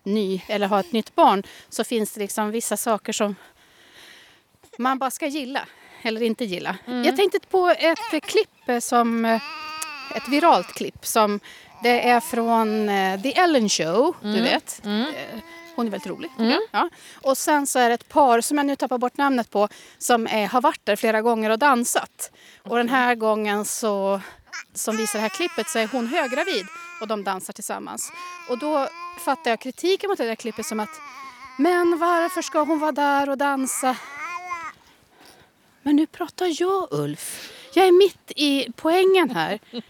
ny 0.04 0.42
eller 0.48 0.68
har 0.68 0.80
ett 0.80 0.92
nytt 0.92 1.16
barn 1.16 1.44
så 1.70 1.84
finns 1.84 2.14
det 2.14 2.20
liksom 2.20 2.52
vissa 2.52 2.78
saker 2.78 3.14
som 3.14 3.36
man 4.78 5.00
bara 5.00 5.12
ska 5.12 5.28
gilla 5.28 5.68
eller 6.02 6.22
inte 6.22 6.46
gilla. 6.46 6.78
Mm. 6.88 7.04
Jag 7.04 7.16
tänkte 7.16 7.40
på 7.40 7.76
ett 7.80 8.24
klipp 8.24 8.84
som 8.84 9.26
eh, 9.26 9.42
ett 10.18 10.28
viralt 10.28 10.74
klipp 10.74 11.06
som 11.06 11.40
det 11.84 12.10
är 12.10 12.20
från 12.20 12.90
uh, 12.90 13.22
The 13.22 13.34
Ellen 13.34 13.70
Show, 13.70 14.16
mm. 14.24 14.36
du 14.36 14.42
vet. 14.42 14.82
Mm. 14.86 15.02
Uh, 15.02 15.14
hon 15.76 15.88
är 15.88 15.92
väldigt 15.92 16.08
rolig. 16.08 16.32
Mm. 16.40 16.62
Ja. 16.72 16.90
Och 17.22 17.38
sen 17.38 17.68
så 17.68 17.80
är 17.80 17.90
det 17.90 17.96
ett 17.96 18.10
par 18.10 18.42
som 18.42 18.58
jag 18.58 18.68
nu 18.68 18.76
tappar 18.76 18.98
bort 18.98 19.18
namnet 19.18 19.50
på 19.50 19.68
som 19.98 20.28
är, 20.28 20.48
har 20.48 20.62
varit 20.62 20.86
där 20.86 20.96
flera 20.96 21.22
gånger 21.22 21.50
och 21.50 21.60
dansat. 21.60 22.32
Och 22.64 22.78
den 22.78 22.90
här 22.90 23.16
gången 23.16 23.66
så, 23.66 24.22
som 24.74 24.98
visar 24.98 25.20
det 25.20 25.24
här 25.24 25.30
klippet 25.30 25.70
så 25.70 25.80
är 25.80 25.88
hon 25.88 26.08
höggravid 26.08 26.66
och 27.02 27.08
de 27.08 27.24
dansar 27.24 27.54
tillsammans. 27.54 28.12
Och 28.50 28.58
då 28.58 28.88
fattar 29.26 29.52
jag 29.52 29.60
kritiken 29.60 30.10
mot 30.10 30.18
det 30.18 30.26
där 30.26 30.36
klippet 30.36 30.66
som 30.66 30.80
att 30.80 31.02
men 31.58 31.98
varför 32.00 32.42
ska 32.42 32.64
hon 32.64 32.80
vara 32.80 32.92
där 32.92 33.30
och 33.30 33.38
dansa? 33.38 33.96
Men 35.82 35.96
nu 35.96 36.08
pratar 36.08 36.62
jag 36.62 36.88
Ulf. 36.92 37.52
Jag 37.78 37.88
är 37.88 37.92
mitt 37.92 38.32
i 38.36 38.68
poängen 38.76 39.30
här. 39.30 39.60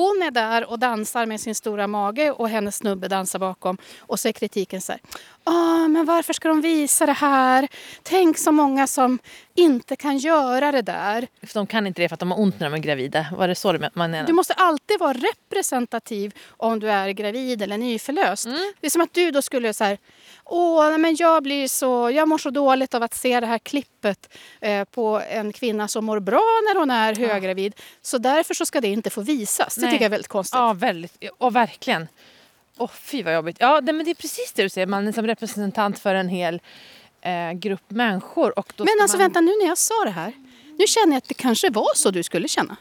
Hon 0.00 0.22
är 0.22 0.30
där 0.30 0.70
och 0.70 0.78
dansar 0.78 1.26
med 1.26 1.40
sin 1.40 1.54
stora 1.54 1.86
mage 1.86 2.30
och 2.30 2.48
hennes 2.48 2.76
snubbe 2.76 3.08
dansar 3.08 3.38
bakom. 3.38 3.78
Och 4.00 4.20
så 4.20 4.28
är 4.28 4.32
kritiken 4.32 4.80
så 4.80 4.92
här. 4.92 5.00
Ah, 5.44 5.88
men 5.88 6.04
varför 6.04 6.32
ska 6.32 6.48
de 6.48 6.60
visa 6.60 7.06
det 7.06 7.12
här? 7.12 7.68
Tänk 8.02 8.38
så 8.38 8.52
många 8.52 8.86
som 8.86 9.18
inte 9.54 9.96
kan 9.96 10.18
göra 10.18 10.72
det 10.72 10.82
där. 10.82 11.28
För 11.42 11.54
de 11.54 11.66
kan 11.66 11.86
inte 11.86 12.02
det 12.02 12.08
för 12.08 12.14
att 12.14 12.20
de 12.20 12.30
har 12.30 12.40
ont 12.40 12.60
när 12.60 12.70
de 12.70 12.74
är 12.74 12.82
gravida. 12.82 13.26
Var 13.36 13.48
det 13.48 13.54
så 13.54 13.72
man 13.94 14.10
menar? 14.10 14.26
Du 14.26 14.32
måste 14.32 14.54
alltid 14.54 14.98
vara 15.00 15.12
representativ 15.12 16.34
om 16.48 16.80
du 16.80 16.90
är 16.90 17.08
gravid 17.08 17.62
eller 17.62 17.78
nyförlöst. 17.78 18.46
Mm. 18.46 18.72
Det 18.80 18.86
är 18.86 18.90
som 18.90 19.02
att 19.02 19.14
du 19.14 19.30
då 19.30 19.42
skulle 19.42 19.74
så 19.74 19.84
här. 19.84 19.98
Åh, 20.44 20.98
men 20.98 21.16
jag, 21.16 21.42
blir 21.42 21.68
så, 21.68 22.10
jag 22.10 22.28
mår 22.28 22.38
så 22.38 22.50
dåligt 22.50 22.94
av 22.94 23.02
att 23.02 23.14
se 23.14 23.40
det 23.40 23.46
här 23.46 23.58
klippet 23.58 24.34
eh, 24.60 24.84
på 24.84 25.22
en 25.30 25.52
kvinna 25.52 25.88
som 25.88 26.04
mår 26.04 26.20
bra 26.20 26.60
när 26.68 26.78
hon 26.78 26.90
är 26.90 27.14
höggravid. 27.14 27.72
Ja. 27.76 27.82
Så 28.02 28.18
därför 28.18 28.54
så 28.54 28.66
ska 28.66 28.80
det 28.80 28.88
inte 28.88 29.10
få 29.10 29.20
visas. 29.20 29.74
Det 29.74 29.89
Nej. 29.90 29.94
tycker 29.94 30.04
jag 30.04 30.08
är 30.08 30.10
väldigt 30.10 30.28
konstigt. 30.28 30.58
Ja, 30.58 30.72
väldigt. 30.72 31.16
Och 31.38 31.56
verkligen. 31.56 32.08
Åh, 32.76 32.86
oh, 32.86 32.90
fy 32.90 33.22
vad 33.22 33.34
jobbigt. 33.34 33.56
Ja, 33.60 33.80
det, 33.80 33.92
men 33.92 34.04
det 34.04 34.10
är 34.10 34.14
precis 34.14 34.52
det 34.52 34.62
du 34.62 34.68
säger. 34.68 34.86
Man 34.86 35.08
är 35.08 35.12
som 35.12 35.26
representant 35.26 35.98
för 35.98 36.14
en 36.14 36.28
hel 36.28 36.60
eh, 37.20 37.52
grupp 37.52 37.90
människor. 37.90 38.58
Och 38.58 38.72
men 38.76 38.88
alltså 39.00 39.16
man... 39.16 39.24
vänta, 39.24 39.40
nu 39.40 39.52
när 39.60 39.66
jag 39.66 39.78
sa 39.78 40.04
det 40.04 40.10
här. 40.10 40.32
Nu 40.78 40.86
känner 40.86 41.12
jag 41.12 41.16
att 41.16 41.28
det 41.28 41.34
kanske 41.34 41.70
var 41.70 41.94
så 41.94 42.10
du 42.10 42.22
skulle 42.22 42.48
känna. 42.48 42.76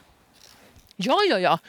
Ja, 0.96 1.20
ja, 1.30 1.40
ja. 1.40 1.60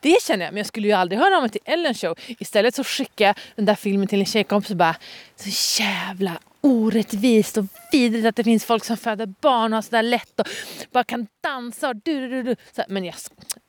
Det 0.00 0.22
känner 0.22 0.44
jag. 0.44 0.52
Men 0.52 0.56
jag 0.56 0.66
skulle 0.66 0.86
ju 0.86 0.92
aldrig 0.92 1.20
höra 1.20 1.36
av 1.36 1.42
mig 1.42 1.50
till 1.50 1.60
Ellen 1.64 1.94
show. 1.94 2.18
Istället 2.26 2.74
så 2.74 2.84
skickar 2.84 3.26
jag 3.26 3.38
den 3.54 3.64
där 3.64 3.74
filmen 3.74 4.08
till 4.08 4.20
en 4.20 4.26
tjejkompis 4.26 4.70
och 4.70 4.76
bara 4.76 4.96
så 5.36 5.82
jävla 5.82 6.38
orättvist 6.60 7.56
och 7.56 7.64
vidrigt 7.92 8.26
att 8.26 8.36
det 8.36 8.44
finns 8.44 8.64
folk 8.64 8.84
som 8.84 8.96
föder 8.96 9.26
barn 9.26 9.72
och 9.72 9.76
har 9.76 9.82
sådär 9.82 10.02
lätt 10.02 10.40
och 10.40 10.46
bara 10.92 11.04
kan 11.04 11.26
dansa 11.40 11.88
och 11.88 11.96
du, 11.96 12.28
du, 12.28 12.42
du. 12.42 12.56
Så, 12.76 12.82
men 12.88 13.04
jag, 13.04 13.14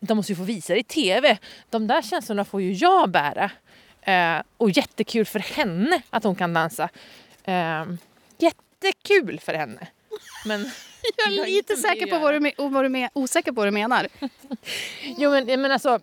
de 0.01 0.17
måste 0.17 0.31
ju 0.31 0.35
få 0.35 0.43
visa 0.43 0.73
det 0.73 0.79
i 0.79 0.83
TV. 0.83 1.37
De 1.69 1.87
där 1.87 2.01
känslorna 2.01 2.45
får 2.45 2.61
ju 2.61 2.73
jag 2.73 3.09
bära. 3.09 3.51
Eh, 4.01 4.43
och 4.57 4.69
jättekul 4.71 5.25
för 5.25 5.39
henne 5.39 6.01
att 6.09 6.23
hon 6.23 6.35
kan 6.35 6.53
dansa. 6.53 6.89
Eh, 7.43 7.85
jättekul 8.37 9.39
för 9.39 9.53
henne. 9.53 9.87
Men 10.45 10.61
jag 11.17 11.33
är 11.33 11.45
lite 11.45 11.75
säker 11.75 12.05
på 12.05 12.19
vad 12.19 12.33
du, 12.33 12.51
vad 12.57 12.85
du 12.85 13.07
osäker 13.13 13.51
på 13.51 13.55
vad 13.55 13.67
du 13.67 13.71
menar. 13.71 14.07
jo 15.17 15.31
men, 15.31 15.61
men 15.61 15.71
alltså 15.71 15.99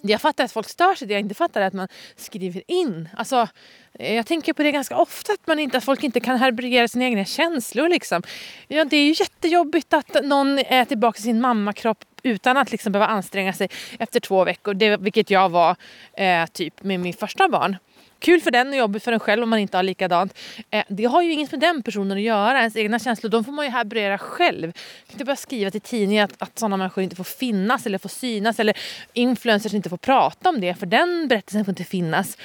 jag 0.00 0.20
fattar 0.20 0.44
att 0.44 0.52
folk 0.52 0.68
stör 0.68 0.94
sig, 0.94 1.08
det 1.08 1.14
jag 1.14 1.20
inte 1.20 1.34
fattar 1.34 1.60
är 1.60 1.66
att 1.66 1.72
man 1.72 1.88
skriver 2.16 2.62
in. 2.66 3.08
Alltså, 3.16 3.48
jag 3.92 4.26
tänker 4.26 4.52
på 4.52 4.62
det 4.62 4.72
ganska 4.72 4.96
ofta, 4.96 5.32
att, 5.32 5.46
man 5.46 5.58
inte, 5.58 5.78
att 5.78 5.84
folk 5.84 6.04
inte 6.04 6.20
kan 6.20 6.36
härbärgera 6.36 6.88
sina 6.88 7.04
egna 7.04 7.24
känslor. 7.24 7.88
Liksom. 7.88 8.22
Ja, 8.68 8.84
det 8.84 8.96
är 8.96 9.04
ju 9.04 9.14
jättejobbigt 9.18 9.92
att 9.92 10.24
någon 10.24 10.58
är 10.58 10.84
tillbaka 10.84 11.18
i 11.18 11.22
sin 11.22 11.40
mammakropp 11.40 12.04
utan 12.22 12.56
att 12.56 12.72
liksom 12.72 12.92
behöva 12.92 13.12
anstränga 13.12 13.52
sig 13.52 13.68
efter 13.98 14.20
två 14.20 14.44
veckor, 14.44 14.74
det, 14.74 14.96
vilket 14.96 15.30
jag 15.30 15.48
var 15.48 15.76
eh, 16.12 16.46
typ 16.46 16.82
med 16.82 17.00
min 17.00 17.14
första 17.14 17.48
barn. 17.48 17.76
Kul 18.20 18.40
för 18.40 18.50
den 18.50 18.68
och 18.68 18.76
jobbigt 18.76 19.04
för 19.04 19.12
en 19.12 19.20
själv 19.20 19.42
om 19.42 19.50
man 19.50 19.58
inte 19.58 19.76
har 19.76 19.82
likadant. 19.82 20.38
Eh, 20.70 20.84
det 20.88 21.04
har 21.04 21.22
ju 21.22 21.32
inget 21.32 21.50
med 21.50 21.60
den 21.60 21.82
personen 21.82 22.16
att 22.16 22.22
göra. 22.22 22.58
Ens 22.58 22.76
egna 22.76 22.98
känslor 22.98 23.30
de 23.30 23.44
får 23.44 23.52
man 23.52 23.64
ju 23.64 23.70
härbärgera 23.70 24.18
själv. 24.18 24.66
Man 24.66 24.72
kan 25.06 25.14
inte 25.14 25.24
bara 25.24 25.36
skriva 25.36 25.70
till 25.70 25.80
tidningen 25.80 26.24
att, 26.24 26.42
att 26.42 26.58
sådana 26.58 26.76
människor 26.76 27.04
inte 27.04 27.16
får 27.16 27.24
finnas 27.24 27.86
eller 27.86 27.98
får 27.98 28.08
synas 28.08 28.60
eller 28.60 28.76
influencers 29.12 29.74
inte 29.74 29.88
får 29.88 29.96
prata 29.96 30.48
om 30.48 30.60
det 30.60 30.74
för 30.74 30.86
den 30.86 31.28
berättelsen 31.28 31.64
får 31.64 31.72
inte 31.72 31.84
finnas. 31.84 32.36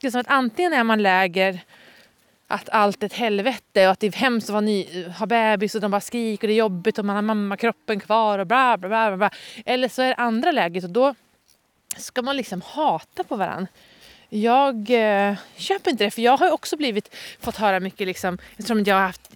Det 0.00 0.06
är 0.06 0.10
som 0.10 0.20
att 0.20 0.30
antingen 0.30 0.72
är 0.72 0.84
man 0.84 1.02
läger 1.02 1.60
att 2.52 2.68
allt 2.68 3.02
är 3.02 3.06
ett 3.06 3.12
helvete 3.12 3.86
och 3.86 3.92
att 3.92 4.00
det 4.00 4.06
är 4.06 4.12
hemskt 4.12 4.48
att 4.48 4.52
vara 4.52 4.60
ny, 4.60 5.06
ha 5.18 5.26
bebis 5.26 5.74
och 5.74 5.80
de 5.80 5.90
bara 5.90 6.00
skriker 6.00 6.46
och 6.46 6.48
det 6.48 6.54
är 6.54 6.58
jobbigt 6.58 6.98
och 6.98 7.04
man 7.04 7.16
har 7.16 7.22
mammakroppen 7.22 8.00
kvar 8.00 8.38
och 8.38 8.46
bla 8.46 8.76
bla 8.78 8.88
bla. 8.88 9.16
bla. 9.16 9.30
Eller 9.66 9.88
så 9.88 10.02
är 10.02 10.08
det 10.08 10.14
andra 10.14 10.52
läget 10.52 10.84
och 10.84 10.90
då 10.90 11.14
ska 11.96 12.22
man 12.22 12.36
liksom 12.36 12.60
hata 12.60 13.24
på 13.24 13.36
varandra. 13.36 13.66
Jag 14.28 14.90
eh, 14.90 15.36
köper 15.56 15.90
inte 15.90 16.04
det 16.04 16.10
för 16.10 16.22
jag 16.22 16.36
har 16.36 16.50
också 16.50 16.76
blivit, 16.76 17.14
fått 17.40 17.56
höra 17.56 17.80
mycket 17.80 18.06
liksom, 18.06 18.38
eftersom 18.50 18.84
jag 18.84 18.94
har 18.94 19.02
haft, 19.02 19.30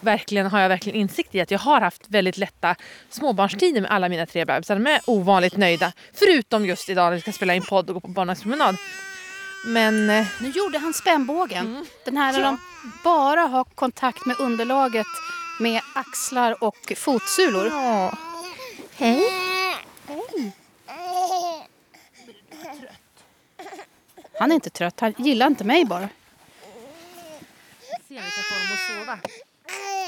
verkligen 0.00 0.46
har 0.46 0.60
jag 0.60 0.68
verkligen 0.68 0.98
insikt 0.98 1.34
i 1.34 1.40
att 1.40 1.50
jag 1.50 1.58
har 1.58 1.80
haft 1.80 2.02
väldigt 2.08 2.38
lätta 2.38 2.76
småbarnstider 3.10 3.80
med 3.80 3.90
alla 3.90 4.08
mina 4.08 4.26
tre 4.26 4.44
bebisar. 4.44 4.74
De 4.74 4.86
är 4.86 5.00
ovanligt 5.06 5.56
nöjda. 5.56 5.92
Förutom 6.14 6.66
just 6.66 6.88
idag 6.88 7.04
när 7.04 7.14
vi 7.14 7.20
ska 7.20 7.32
spela 7.32 7.54
in 7.54 7.62
podd 7.62 7.88
och 7.88 7.94
gå 7.94 8.00
på 8.00 8.08
barnvagnspromenad. 8.08 8.76
Men 9.66 10.10
eh, 10.10 10.26
Nu 10.40 10.48
gjorde 10.48 10.78
han 10.78 10.94
spännbågen. 10.94 11.86
Den 12.04 12.16
här 12.16 12.32
där 12.32 12.42
de 12.42 12.58
bara 13.04 13.40
har 13.40 13.64
kontakt 13.64 14.26
med 14.26 14.40
underlaget 14.40 15.06
med 15.60 15.80
axlar 15.94 16.64
och 16.64 16.92
fotsulor. 16.96 17.66
ja. 17.66 18.12
Hej. 18.96 19.22
Han 24.38 24.50
är 24.50 24.54
inte 24.54 24.70
trött, 24.70 25.00
han 25.00 25.14
gillar 25.18 25.46
inte 25.46 25.64
mig 25.64 25.84
bara. 25.84 26.08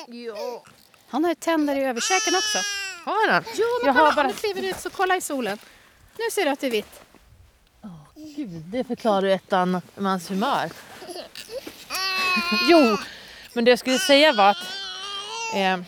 Ja. 0.07 0.65
Han 1.09 1.25
har 1.25 1.31
ju 1.31 1.35
tänder 1.35 1.77
i 1.77 1.85
överkäken 1.85 2.35
också. 2.37 2.59
Har 3.05 3.29
han? 3.33 3.45
Jo, 3.55 3.67
Jag 3.85 3.93
har 3.93 4.13
bara... 4.13 4.27
Nu 4.27 4.33
kliver 4.33 4.63
ut 4.63 4.81
så 4.81 4.91
kolla 4.91 5.17
i 5.17 5.21
solen. 5.21 5.59
Nu 6.19 6.25
ser 6.33 6.45
du 6.45 6.51
att 6.51 6.61
det 6.61 6.67
är 6.67 6.71
vitt. 6.71 7.01
Gud, 8.39 8.51
det 8.51 8.85
förklarar 8.85 9.27
ju 9.27 9.33
ett 9.33 9.53
hans 10.05 10.31
humör. 10.31 10.71
jo, 12.69 12.97
men 13.53 13.65
det 13.65 13.71
jag 13.71 13.79
skulle 13.79 13.99
säga 13.99 14.33
var 14.33 14.51
att 14.51 14.57
eh, 15.55 15.79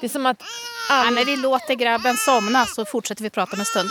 det 0.00 0.06
är 0.06 0.08
som 0.08 0.26
att 0.26 0.42
Ja, 0.88 0.94
alla... 0.94 1.10
men 1.10 1.24
vi 1.24 1.36
låter 1.36 1.74
grabben 1.74 2.16
somna 2.16 2.66
så 2.66 2.84
fortsätter 2.84 3.22
vi 3.22 3.30
prata 3.30 3.52
om 3.52 3.60
en 3.60 3.66
stund. 3.66 3.90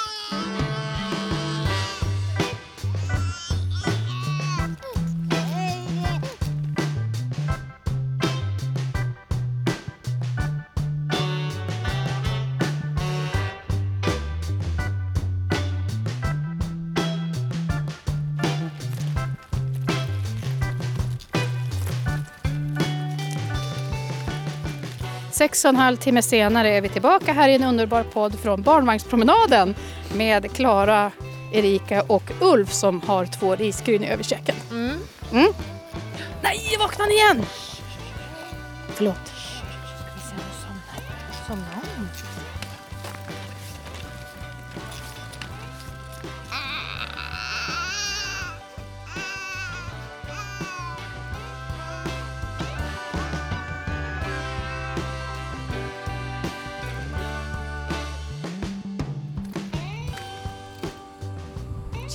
Sex 25.46 25.66
och 25.66 25.70
en 25.70 25.76
halv 25.76 25.98
timme 25.98 26.22
senare 26.22 26.70
är 26.70 26.82
vi 26.82 26.90
tillbaka 26.90 27.34
här 27.34 27.50
i 27.50 27.56
en 27.56 27.64
underbar 27.64 28.04
podd 28.04 28.40
från 28.40 28.62
Barnvagnspromenaden 28.62 29.76
med 30.18 30.52
Klara, 30.56 31.12
Erika 31.54 32.02
och 32.02 32.32
Ulf 32.42 32.74
som 32.74 33.02
har 33.02 33.26
två 33.26 33.56
risgryn 33.56 34.04
i 34.04 34.08
överkäken. 34.08 34.56
Mm. 34.72 34.98
Mm. 35.32 35.54
Nej, 36.42 36.60
vaknade 36.80 37.04
han 37.04 37.12
igen! 37.12 37.46
Förlåt. 38.94 39.34
Vi 40.16 40.22
ser 40.22 40.36
om 40.36 40.42
du 40.52 40.66
somnar. 40.68 41.66
Somna 41.66 41.85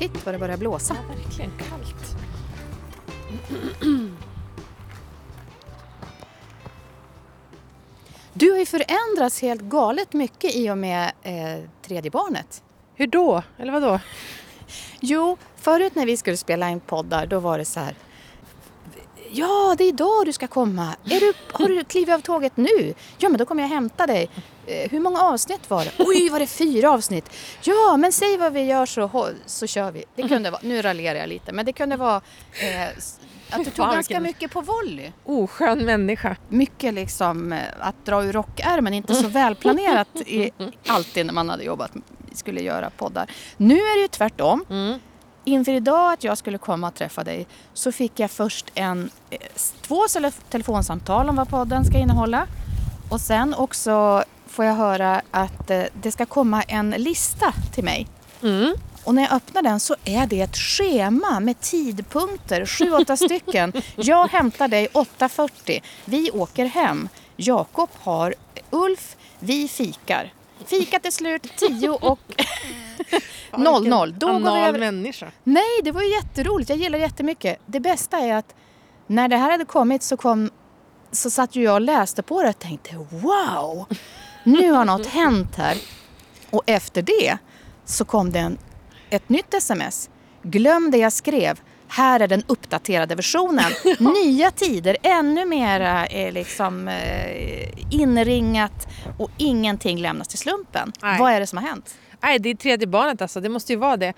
Shit 0.01 0.27
vad 0.27 0.35
det 0.35 0.39
börjar 0.39 0.57
blåsa. 0.57 0.97
Ja, 1.09 1.15
verkligen 1.15 1.51
kallt. 1.51 2.17
Du 8.33 8.51
har 8.51 8.59
ju 8.59 8.67
förändrats 8.67 9.43
helt 9.43 9.61
galet 9.61 10.13
mycket 10.13 10.55
i 10.57 10.71
och 10.71 10.79
med 10.79 11.13
eh, 11.23 11.65
tredje 11.83 12.11
barnet. 12.11 12.63
Hur 12.95 13.07
då? 13.07 13.43
Eller 13.59 13.73
vad 13.73 13.83
då? 13.83 14.01
Jo, 15.01 15.37
förut 15.57 15.95
när 15.95 16.07
vi 16.07 16.17
skulle 16.17 16.37
spela 16.37 16.71
in 16.71 16.81
poddar 16.81 17.27
då 17.27 17.41
var 17.41 17.59
det 17.59 17.65
så 17.65 17.81
här. 17.81 17.95
Ja, 19.33 19.75
det 19.79 19.85
är 19.85 19.89
idag 19.89 20.27
du 20.27 20.33
ska 20.33 20.47
komma. 20.47 20.97
Är 21.05 21.21
du, 21.21 21.33
har 21.53 21.69
du 21.69 21.85
klivit 21.85 22.15
av 22.15 22.21
tåget 22.21 22.57
nu? 22.57 22.95
Ja, 23.19 23.29
men 23.29 23.39
då 23.39 23.47
kommer 23.47 23.63
jag 23.63 23.69
hämta 23.69 24.07
dig. 24.07 24.31
Eh, 24.67 24.91
hur 24.91 25.01
många 25.01 25.21
avsnitt 25.21 25.71
var 25.71 25.85
det? 25.85 25.91
Oj, 25.99 26.29
var 26.29 26.39
det 26.39 26.47
fyra 26.47 26.91
avsnitt? 26.91 27.31
Ja, 27.63 27.97
men 27.97 28.13
säg 28.13 28.37
vad 28.37 28.53
vi 28.53 28.63
gör 28.63 28.87
så, 28.87 29.29
så 29.47 29.67
kör 29.67 29.91
vi. 29.93 30.05
Det 30.15 30.29
kunde 30.29 30.51
vara, 30.51 30.61
nu 30.65 30.83
raljerar 30.83 31.19
jag 31.19 31.29
lite, 31.29 31.53
men 31.53 31.67
det 31.67 31.73
kunde 31.73 31.97
vara 31.97 32.17
eh, 32.53 32.89
att 33.51 33.65
du 33.65 33.71
tog 33.71 33.75
Fan, 33.85 33.95
ganska 33.95 34.21
mycket 34.21 34.51
på 34.51 34.61
volley. 34.61 35.13
Oskön 35.25 35.85
människa. 35.85 36.37
Mycket 36.49 36.95
liksom 36.95 37.53
eh, 37.53 37.59
att 37.81 38.07
dra 38.07 38.25
ur 38.25 38.33
rockärmen, 38.33 38.95
inte 38.95 39.15
så 39.15 39.29
välplanerat 39.29 40.09
i, 40.27 40.51
alltid 40.87 41.27
när 41.27 41.33
man 41.33 41.49
hade 41.51 41.65
jobbat, 41.65 41.93
skulle 42.33 42.61
göra 42.61 42.91
poddar. 42.91 43.31
Nu 43.57 43.75
är 43.75 43.97
det 43.97 44.03
ju 44.03 44.09
tvärtom. 44.09 44.65
Mm. 44.71 44.99
Inför 45.45 45.73
idag 45.73 46.13
att 46.13 46.25
jag 46.25 46.39
skulle 46.39 46.59
komma 46.59 46.89
och 46.89 46.95
träffa 46.95 47.25
dig 47.25 47.47
så 47.75 47.93
fick 47.93 48.21
jag 48.21 48.31
först 48.31 48.71
en, 48.75 49.11
eh, 49.31 49.39
två 49.83 50.07
tele- 50.09 50.33
telefonsamtal 50.51 51.29
om 51.29 51.37
vad 51.37 51.49
podden 51.49 51.85
ska 51.85 51.99
innehålla. 51.99 52.47
Och 53.11 53.21
sen 53.21 53.55
också 53.55 54.25
får 54.47 54.65
jag 54.65 54.75
höra 54.75 55.23
att 55.31 55.71
eh, 55.71 55.83
det 56.03 56.13
ska 56.13 56.27
komma 56.27 56.63
en 56.63 56.91
lista 56.91 57.53
till 57.75 57.85
mig. 57.85 58.07
Mm. 58.43 58.75
Och 59.05 59.15
när 59.15 59.23
jag 59.23 59.33
öppnar 59.33 59.63
den 59.63 59.81
så 59.81 59.97
är 60.05 60.27
det 60.27 60.41
ett 60.41 60.57
schema 60.57 61.41
med 61.41 61.61
tidpunkter, 61.61 62.67
sju, 62.67 62.93
åtta 62.93 63.17
stycken. 63.17 63.73
Jag 63.97 64.29
hämtar 64.29 64.69
dig 64.69 64.89
8.40. 64.93 65.83
Vi 66.05 66.31
åker 66.31 66.65
hem. 66.67 67.09
Jakob 67.37 67.89
har 67.99 68.35
Ulf. 68.71 69.17
Vi 69.39 69.69
fikar. 69.69 70.33
Fikat 70.67 71.07
är 71.07 71.11
slut 71.11 71.47
10 71.57 71.89
och 71.91 72.19
00. 73.59 74.15
Då 74.19 74.27
går 74.39 74.55
vi 74.55 74.61
över. 74.61 74.79
människa. 74.79 75.27
Nej, 75.45 75.81
det 75.85 75.93
var 75.93 76.03
ju 76.03 76.09
jätteroligt. 76.13 76.71
Jag 76.71 76.79
gillar 76.79 76.99
det 76.99 77.05
jättemycket. 77.05 77.59
Det 77.67 77.81
bästa 77.81 78.19
är 78.19 78.35
att 78.35 78.55
när 79.07 79.29
det 79.29 79.37
här 79.37 79.51
hade 79.51 79.65
kommit 79.65 80.03
så, 80.03 80.17
kom, 80.17 80.51
så 81.13 81.31
satt 81.31 81.57
ju 81.57 81.63
jag 81.63 81.75
och 81.75 81.81
läste 81.81 82.23
på 82.23 82.43
det 82.43 82.49
och 82.49 82.59
tänkte 82.59 82.97
wow, 82.97 83.87
nu 84.45 84.71
har 84.73 84.85
något 84.85 85.07
hänt 85.13 85.57
här. 85.57 85.77
Och 86.51 86.63
efter 86.67 87.03
det 87.03 87.39
så 87.85 88.05
kom 88.05 88.33
det 88.33 88.39
en, 88.39 88.59
ett 89.11 89.29
nytt 89.29 89.55
sms. 89.55 90.11
Glöm 90.43 90.91
det 90.91 90.99
jag 90.99 91.13
skrev. 91.13 91.61
Här 91.93 92.21
är 92.21 92.29
den 92.29 92.43
uppdaterade 92.47 93.15
versionen. 93.15 93.73
Nya 94.25 94.51
tider, 94.51 94.97
ännu 95.03 95.45
mera 95.45 96.07
eh, 96.07 96.33
liksom, 96.33 96.89
eh, 96.89 97.69
inringat 97.91 98.89
och 99.19 99.31
ingenting 99.37 99.99
lämnas 99.99 100.29
till 100.29 100.39
slumpen. 100.39 100.93
Nej. 101.03 101.19
Vad 101.19 101.33
är 101.33 101.41
det 101.41 101.47
som 101.47 101.59
har 101.59 101.67
hänt? 101.67 101.95
Nej, 102.23 102.39
det 102.39 102.49
är 102.51 102.55
tredje 102.55 102.87
barnet 102.87 103.23
alltså. 103.23 103.41
Det 103.41 103.49
måste 103.49 103.73
ju 103.73 103.79
vara 103.79 103.97
det. 103.97 104.13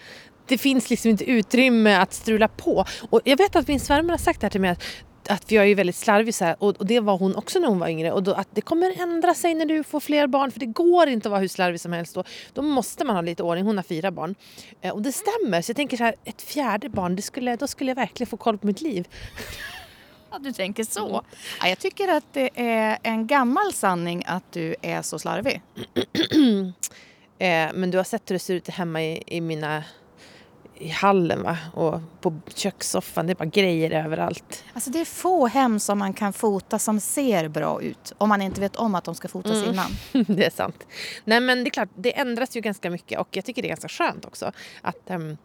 Det 0.47 0.59
finns 0.59 0.91
liksom 0.91 1.11
inte 1.11 1.25
utrymme 1.25 1.95
att 1.95 2.13
strula 2.13 2.49
på. 2.49 2.85
Och 3.11 3.21
jag 3.25 3.37
vet 3.37 3.57
att 3.57 3.69
min 3.69 3.81
svärmor 3.81 4.11
har 4.11 4.19
sagt 4.19 4.41
det 4.41 4.45
här 4.45 4.51
till 4.51 4.61
mig 4.61 4.71
att 4.71 4.83
att 5.29 5.51
jag 5.51 5.65
är 5.65 5.69
ju 5.69 5.75
väldigt 5.75 5.97
slarvig 5.97 6.35
så 6.35 6.45
här, 6.45 6.57
och, 6.59 6.77
och 6.77 6.87
det 6.87 7.01
var 7.01 7.19
hon 7.19 7.37
också 7.37 7.59
när 7.59 7.69
hon 7.69 7.79
var 7.79 7.89
yngre. 7.89 8.13
Och 8.13 8.23
då, 8.23 8.33
att 8.35 8.49
det 8.51 8.61
kommer 8.61 9.01
ändra 9.03 9.35
sig 9.35 9.55
när 9.55 9.67
du 9.67 9.85
får 9.85 10.01
fler 10.01 10.27
barn 10.27 10.51
för 10.51 10.61
det 10.61 10.67
går 10.67 11.09
inte 11.09 11.29
att 11.29 11.31
vara 11.31 11.41
hur 11.41 11.49
slarvig 11.49 11.81
som 11.81 11.93
helst. 11.93 12.15
Då, 12.15 12.25
då 12.53 12.63
måste 12.63 13.05
man 13.05 13.17
ha 13.17 13.23
lite 13.23 13.43
ordning. 13.43 13.65
Hon 13.65 13.77
har 13.77 13.83
fyra 13.83 14.11
barn. 14.11 14.35
Eh, 14.81 14.93
och 14.93 15.03
det 15.03 15.13
stämmer. 15.13 15.63
Så 15.63 15.71
jag 15.71 15.77
tänker 15.77 15.97
så 15.97 16.05
här, 16.05 16.15
ett 16.25 16.43
fjärde 16.43 16.89
barn, 16.89 17.17
det 17.17 17.23
skulle, 17.23 17.57
då 17.57 17.67
skulle 17.67 17.91
jag 17.91 17.97
verkligen 17.97 18.29
få 18.29 18.37
koll 18.37 18.59
på 18.59 18.67
mitt 18.67 18.81
liv. 18.81 19.09
Ja, 20.35 20.39
du 20.39 20.53
tänker 20.53 20.85
så. 20.85 21.25
Ja, 21.61 21.69
jag 21.69 21.79
tycker 21.79 22.09
att 22.09 22.25
det 22.33 22.51
är 22.55 22.99
en 23.03 23.27
gammal 23.27 23.73
sanning 23.73 24.25
att 24.27 24.53
du 24.53 24.75
är 24.83 25.03
så 25.03 25.19
slarvig. 25.19 25.63
Eh, 27.39 27.71
men 27.75 27.91
du 27.91 27.97
har 27.97 28.05
sett 28.05 28.31
hur 28.31 28.35
det 28.35 28.39
ser 28.39 28.55
ut 28.55 28.69
hemma 28.69 29.03
i, 29.03 29.23
i 29.27 29.41
mina 29.41 29.85
i 30.79 30.89
hallen 30.89 31.43
va? 31.43 31.59
och 31.75 32.01
på 32.21 32.41
kökssoffan. 32.55 33.27
Det 33.27 33.33
är 33.33 33.35
bara 33.35 33.45
grejer 33.45 33.91
överallt. 34.05 34.65
Alltså 34.75 34.91
det 34.91 35.01
är 35.01 35.05
få 35.05 35.47
hem 35.47 35.81
som 35.81 35.99
man 35.99 36.13
kan 36.13 36.33
fota 36.33 36.79
som 36.79 37.01
ser 37.01 37.49
bra 37.49 37.83
ut 37.83 38.13
om 38.19 38.29
man 38.29 38.43
inte 38.43 38.61
vet 38.61 38.77
om 38.77 38.95
att 38.95 39.05
de 39.05 39.15
ska 39.15 39.29
fotas 39.29 39.53
Mm. 39.57 39.69
innan. 39.71 39.91
det 40.37 40.45
är 40.47 40.51
sant. 40.51 40.87
Nej 41.25 41.41
men 41.41 41.65
det 41.65 41.69
är 41.69 41.71
klart, 41.71 41.89
det 41.95 42.19
ändras 42.19 42.57
ju 42.57 42.61
ganska 42.61 42.91
mycket 42.91 43.19
och 43.21 43.29
jag 43.37 43.45
tycker 43.45 43.63
det 43.63 43.67
är 43.67 43.77
ganska 43.77 43.89
skönt 43.89 44.25
också 44.25 44.53
att, 44.83 45.11
ehm, 45.11 45.37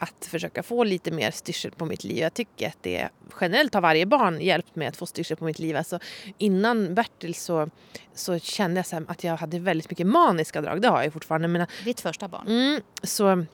att 0.00 0.26
försöka 0.30 0.62
få 0.62 0.84
lite 0.84 1.10
mer 1.10 1.30
styrsel 1.30 1.70
på 1.70 1.86
mitt 1.86 2.04
liv. 2.04 2.18
Jag 2.18 2.34
tycker 2.34 2.68
att 2.68 2.78
det 2.82 3.08
generellt 3.40 3.74
har 3.74 3.80
varje 3.80 4.06
barn 4.06 4.40
hjälpt 4.40 4.76
mig 4.76 4.88
att 4.88 4.96
få 4.96 5.06
styrsel 5.06 5.36
på 5.36 5.44
mitt 5.44 5.58
liv. 5.58 5.76
Alltså, 5.76 5.98
innan 6.38 6.94
Bertil 6.94 7.34
så, 7.34 7.70
så 8.14 8.38
kände 8.38 8.78
jag 8.78 8.86
så 8.86 9.02
att 9.08 9.24
jag 9.24 9.36
hade 9.36 9.58
väldigt 9.58 9.90
mycket 9.90 10.06
maniska 10.06 10.60
drag. 10.60 10.82
Det 10.82 10.88
har 10.88 11.02
jag 11.02 11.12
fortfarande. 11.12 11.48
Men, 11.48 11.66
Ditt 11.84 12.00
första 12.00 12.28
barn. 12.28 12.46
mm, 12.48 12.80
så 13.02 13.44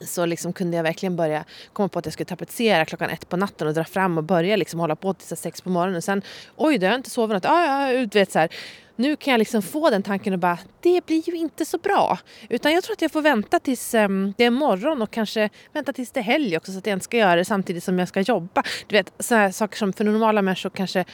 så 0.00 0.26
liksom 0.26 0.52
kunde 0.52 0.76
jag 0.76 0.84
verkligen 0.84 1.16
börja 1.16 1.44
komma 1.72 1.88
på 1.88 1.98
att 1.98 2.06
jag 2.06 2.12
skulle 2.12 2.26
tapetsera 2.26 2.84
klockan 2.84 3.10
ett 3.10 3.28
på 3.28 3.36
natten 3.36 3.68
och 3.68 3.74
dra 3.74 3.84
fram 3.84 4.18
och 4.18 4.24
börja 4.24 4.56
liksom 4.56 4.80
hålla 4.80 4.96
på 4.96 5.14
till 5.14 5.36
sex 5.36 5.60
på 5.60 5.70
morgonen. 5.70 5.96
Och 5.96 6.04
sen, 6.04 6.22
oj, 6.56 6.78
då 6.78 6.86
har 6.86 6.92
jag 6.92 6.98
inte 6.98 7.10
sovit 7.10 7.34
något. 7.34 7.44
Ah, 7.44 7.90
ja, 7.92 8.06
du 8.06 8.18
vet, 8.18 8.32
så 8.32 8.38
här. 8.38 8.50
Nu 8.96 9.16
kan 9.16 9.30
jag 9.30 9.38
liksom 9.38 9.62
få 9.62 9.90
den 9.90 10.02
tanken 10.02 10.32
och 10.32 10.38
bara, 10.38 10.58
det 10.80 11.06
blir 11.06 11.28
ju 11.28 11.36
inte 11.36 11.64
så 11.64 11.78
bra. 11.78 12.18
Utan 12.48 12.72
jag 12.72 12.84
tror 12.84 12.92
att 12.92 13.02
jag 13.02 13.12
får 13.12 13.22
vänta 13.22 13.60
tills 13.60 13.94
um, 13.94 14.34
det 14.36 14.44
är 14.44 14.50
morgon 14.50 15.02
och 15.02 15.10
kanske 15.10 15.50
vänta 15.72 15.92
tills 15.92 16.10
det 16.10 16.20
är 16.20 16.24
helg 16.24 16.56
också 16.56 16.72
så 16.72 16.78
att 16.78 16.86
jag 16.86 16.96
inte 16.96 17.04
ska 17.04 17.16
göra 17.16 17.36
det 17.36 17.44
samtidigt 17.44 17.84
som 17.84 17.98
jag 17.98 18.08
ska 18.08 18.20
jobba. 18.20 18.62
Du 18.86 18.96
vet, 18.96 19.12
sådana 19.18 19.44
här 19.44 19.52
saker 19.52 19.76
som 19.76 19.92
för 19.92 20.04
normala 20.04 20.42
människor 20.42 20.70
kanske 20.70 21.04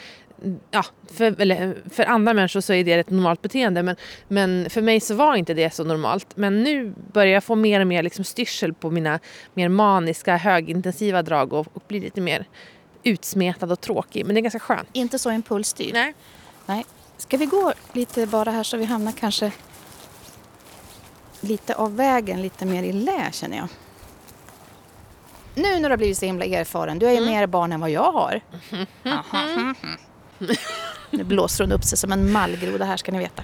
ja, 0.70 0.85
för, 1.12 1.40
eller, 1.40 1.77
för 1.90 2.05
andra 2.05 2.35
människor 2.35 2.61
så 2.61 2.72
är 2.72 2.85
det 2.85 2.92
ett 2.92 3.11
normalt 3.11 3.42
beteende 3.42 3.83
men, 3.83 3.96
men 4.29 4.70
för 4.70 4.83
mig 4.83 5.01
så 5.01 5.14
var 5.14 5.35
inte 5.37 5.55
det 5.55 5.75
så 5.75 5.85
normalt. 5.85 6.27
Men 6.37 6.62
nu 6.62 6.94
börjar 7.12 7.33
jag 7.35 7.44
få 7.44 7.55
mer 7.55 7.81
och 7.81 7.87
mer 7.87 8.03
liksom 8.03 8.25
styrsel 8.25 8.75
på 8.75 8.90
mina 8.90 9.18
mer 9.55 9.68
maniska 9.68 10.37
högintensiva 10.37 11.22
drag 11.22 11.53
och, 11.53 11.66
och 11.72 11.83
bli 11.88 12.01
lite 12.01 12.20
mer 12.20 12.46
utsmetad 13.03 13.72
och 13.72 13.81
tråkig. 13.81 14.27
Men 14.27 14.35
det 14.35 14.40
är 14.40 14.42
ganska 14.42 14.59
skönt. 14.61 14.88
Inte 14.92 15.18
så 15.18 15.31
impulsstyrd. 15.31 15.94
Nej. 15.94 16.14
Nej. 16.66 16.87
Ska 17.18 17.37
vi 17.37 17.46
gå 17.46 17.72
lite 17.92 18.27
bara 18.27 18.51
här 18.51 18.62
så 18.62 18.77
vi 18.77 18.85
hamnar 18.85 19.12
kanske 19.12 19.53
lite 21.40 21.75
av 21.75 21.96
vägen, 21.96 22.42
lite 22.42 22.66
mer 22.66 22.83
i 22.83 22.92
lä 22.92 23.29
känner 23.33 23.57
jag. 23.57 23.68
Nu 25.55 25.62
när 25.79 25.88
du 25.88 25.88
har 25.88 25.96
blivit 25.96 26.18
så 26.18 26.27
himla 26.27 26.44
erfaren, 26.44 26.99
du 26.99 27.07
har 27.07 27.12
ju 27.12 27.18
Mm. 27.18 27.31
mer 27.31 27.46
barn 27.46 27.72
än 27.72 27.81
vad 27.81 27.90
jag 27.90 28.12
har. 28.12 28.40
Aha. 29.05 29.75
Nu 31.11 31.25
blåser 31.25 31.64
hon 31.64 31.72
upp 31.72 31.85
sig 31.85 31.99
som 31.99 32.12
en 32.12 32.33
mallgroda 32.33 32.85
här 32.85 32.96
ska 32.96 33.12
ni 33.12 33.18
veta. 33.18 33.42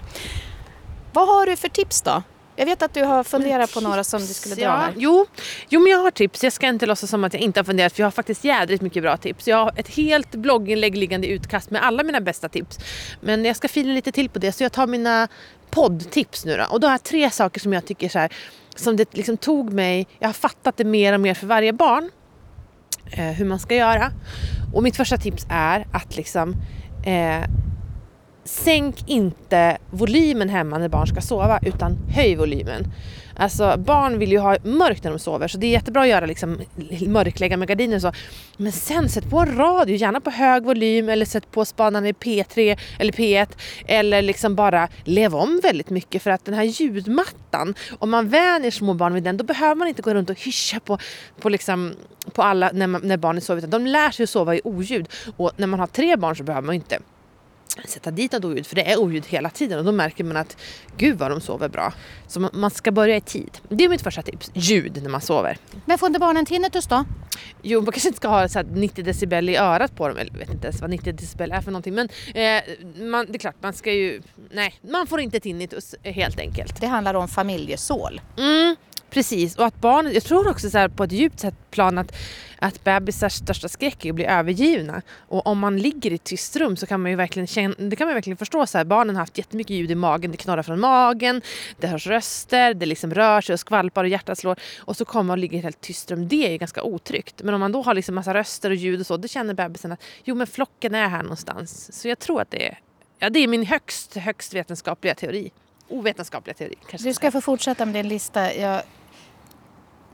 Vad 1.12 1.28
har 1.28 1.46
du 1.46 1.56
för 1.56 1.68
tips 1.68 2.02
då? 2.02 2.22
Jag 2.56 2.66
vet 2.66 2.82
att 2.82 2.94
du 2.94 3.02
har 3.04 3.24
funderat 3.24 3.74
på 3.74 3.80
några 3.80 4.04
som 4.04 4.20
du 4.20 4.26
skulle 4.26 4.54
dra 4.54 4.62
Ja, 4.62 4.70
här. 4.76 4.92
jo, 4.96 5.26
jo, 5.68 5.80
men 5.80 5.92
jag 5.92 5.98
har 5.98 6.10
tips. 6.10 6.44
Jag 6.44 6.52
ska 6.52 6.66
inte 6.66 6.86
låtsas 6.86 7.10
som 7.10 7.24
att 7.24 7.32
jag 7.34 7.42
inte 7.42 7.60
har 7.60 7.64
funderat 7.64 7.92
för 7.92 8.00
jag 8.00 8.06
har 8.06 8.10
faktiskt 8.10 8.44
jädrigt 8.44 8.82
mycket 8.82 9.02
bra 9.02 9.16
tips. 9.16 9.48
Jag 9.48 9.56
har 9.56 9.72
ett 9.76 9.88
helt 9.88 10.30
blogginlägg 10.30 10.96
liggande 10.96 11.26
i 11.26 11.30
utkast 11.30 11.70
med 11.70 11.84
alla 11.84 12.02
mina 12.02 12.20
bästa 12.20 12.48
tips. 12.48 12.78
Men 13.20 13.44
jag 13.44 13.56
ska 13.56 13.68
fila 13.68 13.92
lite 13.92 14.12
till 14.12 14.28
på 14.28 14.38
det 14.38 14.52
så 14.52 14.62
jag 14.62 14.72
tar 14.72 14.86
mina 14.86 15.28
poddtips 15.70 16.44
nu 16.44 16.56
då. 16.56 16.64
Och 16.70 16.80
då 16.80 16.86
har 16.86 16.92
jag 16.92 17.02
tre 17.02 17.30
saker 17.30 17.60
som 17.60 17.72
jag 17.72 17.86
tycker 17.86 18.08
så 18.08 18.18
här, 18.18 18.32
som 18.76 18.96
det 18.96 19.14
liksom 19.16 19.36
tog 19.36 19.72
mig, 19.72 20.06
jag 20.18 20.28
har 20.28 20.32
fattat 20.32 20.76
det 20.76 20.84
mer 20.84 21.12
och 21.12 21.20
mer 21.20 21.34
för 21.34 21.46
varje 21.46 21.72
barn. 21.72 22.10
Eh, 23.10 23.24
hur 23.24 23.44
man 23.44 23.58
ska 23.58 23.74
göra. 23.74 24.12
Och 24.74 24.82
mitt 24.82 24.96
första 24.96 25.16
tips 25.16 25.46
är 25.50 25.86
att 25.92 26.16
liksom 26.16 26.54
eh, 27.02 27.48
sänk 28.44 29.08
inte 29.08 29.78
volymen 29.90 30.48
hemma 30.48 30.78
när 30.78 30.88
barn 30.88 31.06
ska 31.06 31.20
sova 31.20 31.58
utan 31.62 31.98
höj 32.08 32.36
volymen. 32.36 32.92
Alltså 33.36 33.76
barn 33.78 34.18
vill 34.18 34.32
ju 34.32 34.38
ha 34.38 34.56
mörkt 34.62 35.04
när 35.04 35.10
de 35.10 35.18
sover 35.18 35.48
så 35.48 35.58
det 35.58 35.66
är 35.66 35.70
jättebra 35.70 36.02
att 36.02 36.08
göra 36.08 36.26
liksom 36.26 36.60
mörklägga 37.06 37.56
med 37.56 37.68
gardiner 37.68 37.96
och 37.96 38.02
så. 38.02 38.12
Men 38.56 38.72
sen 38.72 39.08
sätt 39.08 39.30
på 39.30 39.38
en 39.38 39.56
radio, 39.56 39.96
gärna 39.96 40.20
på 40.20 40.30
hög 40.30 40.64
volym 40.64 41.08
eller 41.08 41.26
sätt 41.26 41.50
på 41.50 41.64
spanarna 41.64 42.08
i 42.08 42.12
P3 42.12 42.78
eller 42.98 43.12
P1 43.12 43.48
eller 43.86 44.22
liksom 44.22 44.54
bara 44.54 44.88
lev 45.04 45.34
om 45.34 45.60
väldigt 45.62 45.90
mycket 45.90 46.22
för 46.22 46.30
att 46.30 46.44
den 46.44 46.54
här 46.54 46.62
ljudmattan, 46.62 47.74
om 47.98 48.10
man 48.10 48.28
vänjer 48.28 48.70
små 48.70 48.94
barn 48.94 49.14
vid 49.14 49.22
den 49.22 49.36
då 49.36 49.44
behöver 49.44 49.74
man 49.74 49.88
inte 49.88 50.02
gå 50.02 50.14
runt 50.14 50.30
och 50.30 50.40
hyscha 50.40 50.80
på, 50.80 50.98
på, 51.40 51.48
liksom, 51.48 51.94
på 52.32 52.42
alla 52.42 52.70
när, 52.72 52.86
man, 52.86 53.00
när 53.04 53.16
barnen 53.16 53.40
sover 53.40 53.58
utan 53.58 53.70
de 53.70 53.86
lär 53.86 54.10
sig 54.10 54.24
att 54.24 54.30
sova 54.30 54.54
i 54.54 54.60
oljud 54.64 55.08
och 55.36 55.52
när 55.56 55.66
man 55.66 55.80
har 55.80 55.86
tre 55.86 56.16
barn 56.16 56.36
så 56.36 56.42
behöver 56.42 56.66
man 56.66 56.74
inte 56.74 56.98
sätta 57.84 58.10
dit 58.10 58.32
något 58.32 58.44
oljud 58.44 58.66
för 58.66 58.76
det 58.76 58.92
är 58.92 58.98
oljud 59.00 59.26
hela 59.26 59.50
tiden 59.50 59.78
och 59.78 59.84
då 59.84 59.92
märker 59.92 60.24
man 60.24 60.36
att 60.36 60.56
gud 60.96 61.18
vad 61.18 61.30
de 61.30 61.40
sover 61.40 61.68
bra. 61.68 61.92
Så 62.26 62.40
man- 62.52 62.70
ska 62.70 62.92
börja 62.92 63.16
i 63.16 63.20
tid. 63.20 63.58
Det 63.68 63.84
är 63.84 63.88
mitt 63.88 64.02
första 64.02 64.22
tips, 64.22 64.50
ljud 64.54 65.02
när 65.02 65.10
man 65.10 65.20
sover. 65.20 65.58
Men 65.86 65.98
får 65.98 66.06
inte 66.06 66.18
barnen 66.20 66.46
tinnitus 66.46 66.86
då? 66.86 67.04
Jo, 67.62 67.80
man 67.80 67.92
kanske 67.92 68.08
inte 68.08 68.16
ska 68.16 68.28
ha 68.28 68.48
så 68.48 68.58
här 68.58 68.66
90 68.72 69.04
decibel 69.04 69.48
i 69.48 69.56
örat 69.56 69.96
på 69.96 70.08
dem, 70.08 70.16
eller 70.16 70.32
jag 70.32 70.38
vet 70.38 70.50
inte 70.50 70.66
ens 70.66 70.80
vad 70.80 70.90
90 70.90 71.12
decibel 71.12 71.52
är 71.52 71.60
för 71.60 71.70
någonting 71.70 71.94
men 71.94 72.08
eh, 72.34 72.62
man, 73.04 73.26
det 73.26 73.36
är 73.36 73.38
klart 73.38 73.54
man 73.60 73.72
ska 73.72 73.92
ju, 73.92 74.22
nej 74.50 74.74
man 74.90 75.06
får 75.06 75.20
inte 75.20 75.40
tinnitus 75.40 75.94
eh, 76.02 76.14
helt 76.14 76.40
enkelt. 76.40 76.80
Det 76.80 76.86
handlar 76.86 77.14
om 77.14 77.28
familjesål. 77.28 78.20
Mm, 78.38 78.76
precis, 79.12 79.56
och 79.56 79.66
att 79.66 79.80
barn, 79.80 80.10
jag 80.12 80.24
tror 80.24 80.48
också 80.48 80.70
så 80.70 80.78
här 80.78 80.88
på 80.88 81.04
ett 81.04 81.12
djupt 81.12 81.40
sätt 81.40 81.54
plan 81.70 81.98
att, 81.98 82.14
att 82.58 82.84
bebisars 82.84 83.32
största 83.32 83.68
skräck 83.68 84.04
är 84.04 84.10
att 84.10 84.14
bli 84.14 84.24
övergivna. 84.24 85.02
Och 85.28 85.46
om 85.46 85.58
man 85.58 85.78
ligger 85.78 86.10
i 86.10 86.14
ett 86.14 86.24
tyst 86.24 86.56
rum 86.56 86.76
så 86.76 86.86
kan 86.86 87.02
man 87.02 87.10
ju 87.10 87.16
verkligen 87.16 87.46
känna, 87.46 87.74
det 87.78 87.96
kan 87.96 88.06
man 88.06 88.14
verkligen 88.14 88.36
förstå 88.36 88.66
så 88.66 88.78
här, 88.78 88.84
barnen 88.84 89.16
har 89.16 89.22
haft 89.22 89.38
jättemycket 89.38 89.76
ljud 89.76 89.90
i 89.90 89.94
magen, 89.94 90.30
det 90.30 90.36
knorrar 90.36 90.62
från 90.62 90.80
magen, 90.80 91.42
det 91.80 91.86
hörs 91.86 92.06
röster, 92.06 92.74
det 92.74 92.86
liksom 92.86 93.14
rör 93.14 93.40
sig 93.40 93.52
och 93.52 93.60
skvalpar 93.60 94.04
och 94.04 94.10
hjärtat 94.10 94.38
slår 94.38 94.56
och 94.78 94.96
så 94.96 95.04
kommer 95.04 95.22
man 95.22 95.30
och 95.30 95.38
ligger 95.38 95.54
i 95.54 95.58
ett 95.58 95.64
helt 95.64 95.80
tyst 95.80 96.10
rum, 96.10 96.28
det 96.28 96.46
är 96.46 96.50
ju 96.50 96.58
ganska 96.58 96.82
otryggt. 96.82 97.42
Men 97.42 97.54
om 97.54 97.60
man 97.60 97.72
då 97.72 97.82
har 97.82 97.94
liksom 97.94 98.14
massa 98.14 98.34
röster 98.34 98.70
och 98.70 98.76
ljud 98.76 99.00
och 99.00 99.06
så, 99.06 99.16
då 99.16 99.28
känner 99.28 99.54
bebisen 99.54 99.92
att 99.92 100.02
jo 100.24 100.34
men 100.34 100.46
flocken 100.46 100.94
är 100.94 101.08
här 101.08 101.22
någonstans. 101.22 102.00
Så 102.00 102.08
jag 102.08 102.18
tror 102.18 102.40
att 102.40 102.50
det 102.50 102.66
är, 102.66 102.78
ja, 103.18 103.30
det 103.30 103.38
är 103.38 103.48
min 103.48 103.66
högst, 103.66 104.14
högst 104.16 104.54
vetenskapliga 104.54 105.14
teori. 105.14 105.52
Ovetenskapliga 105.88 106.54
teori 106.54 106.74
kanske. 106.88 107.08
Du 107.08 107.14
ska 107.14 107.30
få 107.30 107.40
fortsätta 107.40 107.86
med 107.86 107.94
din 107.94 108.08
lista. 108.08 108.54
Jag 108.54 108.82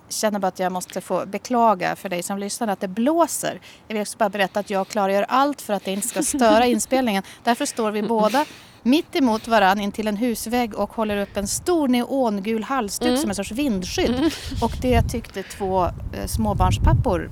känner 0.09 0.39
bara 0.39 0.47
att 0.49 0.59
jag 0.59 0.73
måste 0.73 1.01
få 1.01 1.27
beklaga 1.27 1.97
för 1.97 2.09
dig 2.09 2.23
som 2.23 2.39
lyssnar 2.39 2.69
att 2.69 2.81
det 2.81 2.89
blåser. 2.89 3.61
Jag 3.87 3.95
vill 3.95 4.03
också 4.03 4.19
bara 4.19 4.29
berätta 4.29 4.61
att 4.61 4.71
jag 4.71 4.89
klargör 4.89 5.27
allt 5.29 5.63
för 5.63 5.75
att 5.75 5.85
det 5.85 5.91
inte 5.91 6.09
ska 6.09 6.23
störa 6.23 6.67
inspelningen. 6.75 7.23
Därför 7.45 7.67
står 7.67 7.91
vi 7.91 8.03
båda 8.03 8.45
mitt 8.83 9.17
emot 9.17 9.49
varann 9.49 9.81
in 9.81 9.93
till 9.93 10.09
en 10.09 10.17
husvägg 10.17 10.75
och 10.75 10.93
håller 10.93 11.17
upp 11.17 11.37
en 11.37 11.47
stor 11.49 11.89
neongul 11.89 12.65
halsduk 12.65 13.19
som 13.19 13.31
en 13.31 13.37
sorts 13.37 13.53
vindskydd. 13.53 14.33
Och 14.63 14.73
det 14.83 15.03
tyckte 15.03 15.43
två 15.43 15.85
eh, 15.85 16.27
småbarnspappor 16.27 17.31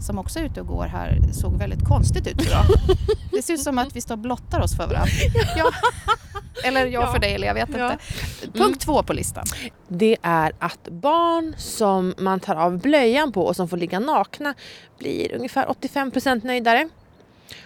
som 0.00 0.18
också 0.18 0.38
är 0.38 0.44
ute 0.44 0.60
och 0.60 0.66
går 0.66 0.84
här 0.84 1.20
såg 1.32 1.58
väldigt 1.58 1.84
konstigt 1.84 2.26
ut 2.26 2.42
idag. 2.42 2.64
Det 3.32 3.42
ser 3.42 3.54
ut 3.54 3.62
som 3.62 3.78
att 3.78 3.96
vi 3.96 4.00
står 4.00 4.14
och 4.14 4.18
blottar 4.18 4.60
oss 4.60 4.76
för 4.76 4.86
varandra. 4.86 5.12
Ja. 5.56 5.70
Eller 6.64 6.86
jag 6.86 7.12
för 7.12 7.18
dig, 7.18 7.34
eller 7.34 7.46
jag 7.46 7.54
vet 7.54 7.68
Ja. 7.76 7.92
inte. 7.92 8.58
Punkt 8.58 8.80
två 8.80 9.02
på 9.02 9.12
listan. 9.12 9.44
det 9.88 10.16
är 10.22 10.52
att 10.58 10.88
barn 10.88 11.54
som 11.58 12.14
man 12.18 12.40
tar 12.40 12.54
av 12.56 12.78
blöjan 12.78 13.32
på 13.32 13.46
och 13.46 13.56
som 13.56 13.68
får 13.68 13.76
ligga 13.76 13.98
nakna 14.00 14.54
blir 14.98 15.32
ungefär 15.34 15.66
85% 15.66 16.44
nöjdare. 16.46 16.88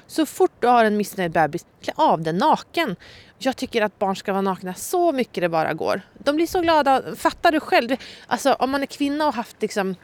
Så 0.07 0.27
fort 0.27 0.53
du 0.61 0.67
har 0.67 0.85
en 0.85 0.97
missnöjd 0.97 1.31
bebis, 1.33 1.67
klä 1.83 1.93
av 1.97 2.23
den 2.23 2.37
naken. 2.39 2.97
Jag 3.39 3.57
tycker 3.57 3.83
att 3.83 3.99
barn 3.99 4.17
ska 4.17 4.33
vara 4.33 4.43
nakna 4.43 4.75
så 4.75 5.13
mycket 5.13 5.41
det 5.41 5.49
bara 5.49 5.75
går. 5.75 6.01
De 6.19 6.37
blir 6.37 6.47
så 6.47 6.61
glada. 6.61 7.03
Fattar 7.17 7.53
du 7.53 7.61
själv? 7.61 7.97
Alltså 8.27 8.53
om 8.53 8.71
man 8.71 8.83
är 8.83 8.87
kvinna 8.87 9.27
och 9.27 9.35
haft 9.35 9.63
liksom 9.63 9.95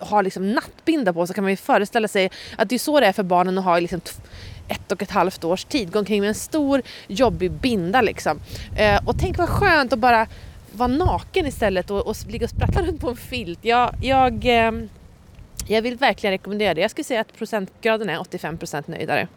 har 0.00 0.22
liksom 0.22 0.52
nattbinda 0.52 1.12
på 1.12 1.26
så 1.26 1.34
kan 1.34 1.44
man 1.44 1.50
ju 1.52 1.56
föreställa 1.56 2.08
sig 2.08 2.30
att 2.58 2.68
det 2.68 2.74
är 2.74 2.78
så 2.78 3.00
det 3.00 3.06
är 3.06 3.12
för 3.12 3.22
barnen 3.22 3.58
att 3.58 3.64
ha 3.64 3.78
liksom 3.78 4.00
ett 4.72 4.92
och 4.92 5.02
ett 5.02 5.10
halvt 5.10 5.44
års 5.44 5.64
tid. 5.64 5.92
Gå 5.92 5.98
omkring 5.98 6.20
med 6.20 6.28
en 6.28 6.34
stor 6.34 6.82
jobbig 7.06 7.50
binda 7.50 8.00
liksom. 8.00 8.40
Eh, 8.76 9.00
och 9.04 9.18
tänk 9.18 9.38
vad 9.38 9.48
skönt 9.48 9.92
att 9.92 9.98
bara 9.98 10.26
vara 10.72 10.88
naken 10.88 11.46
istället 11.46 11.90
och, 11.90 12.06
och 12.06 12.16
ligga 12.28 12.44
och 12.44 12.50
sprattla 12.50 12.82
runt 12.86 13.00
på 13.00 13.10
en 13.10 13.16
filt. 13.16 13.58
Jag, 13.62 13.94
jag, 14.02 14.44
eh, 14.44 14.72
jag 15.66 15.82
vill 15.82 15.96
verkligen 15.96 16.32
rekommendera 16.32 16.74
det. 16.74 16.80
Jag 16.80 16.90
skulle 16.90 17.04
säga 17.04 17.20
att 17.20 17.36
procentgraden 17.38 18.08
är 18.10 18.18
85% 18.18 18.82
nöjdare. 18.86 19.28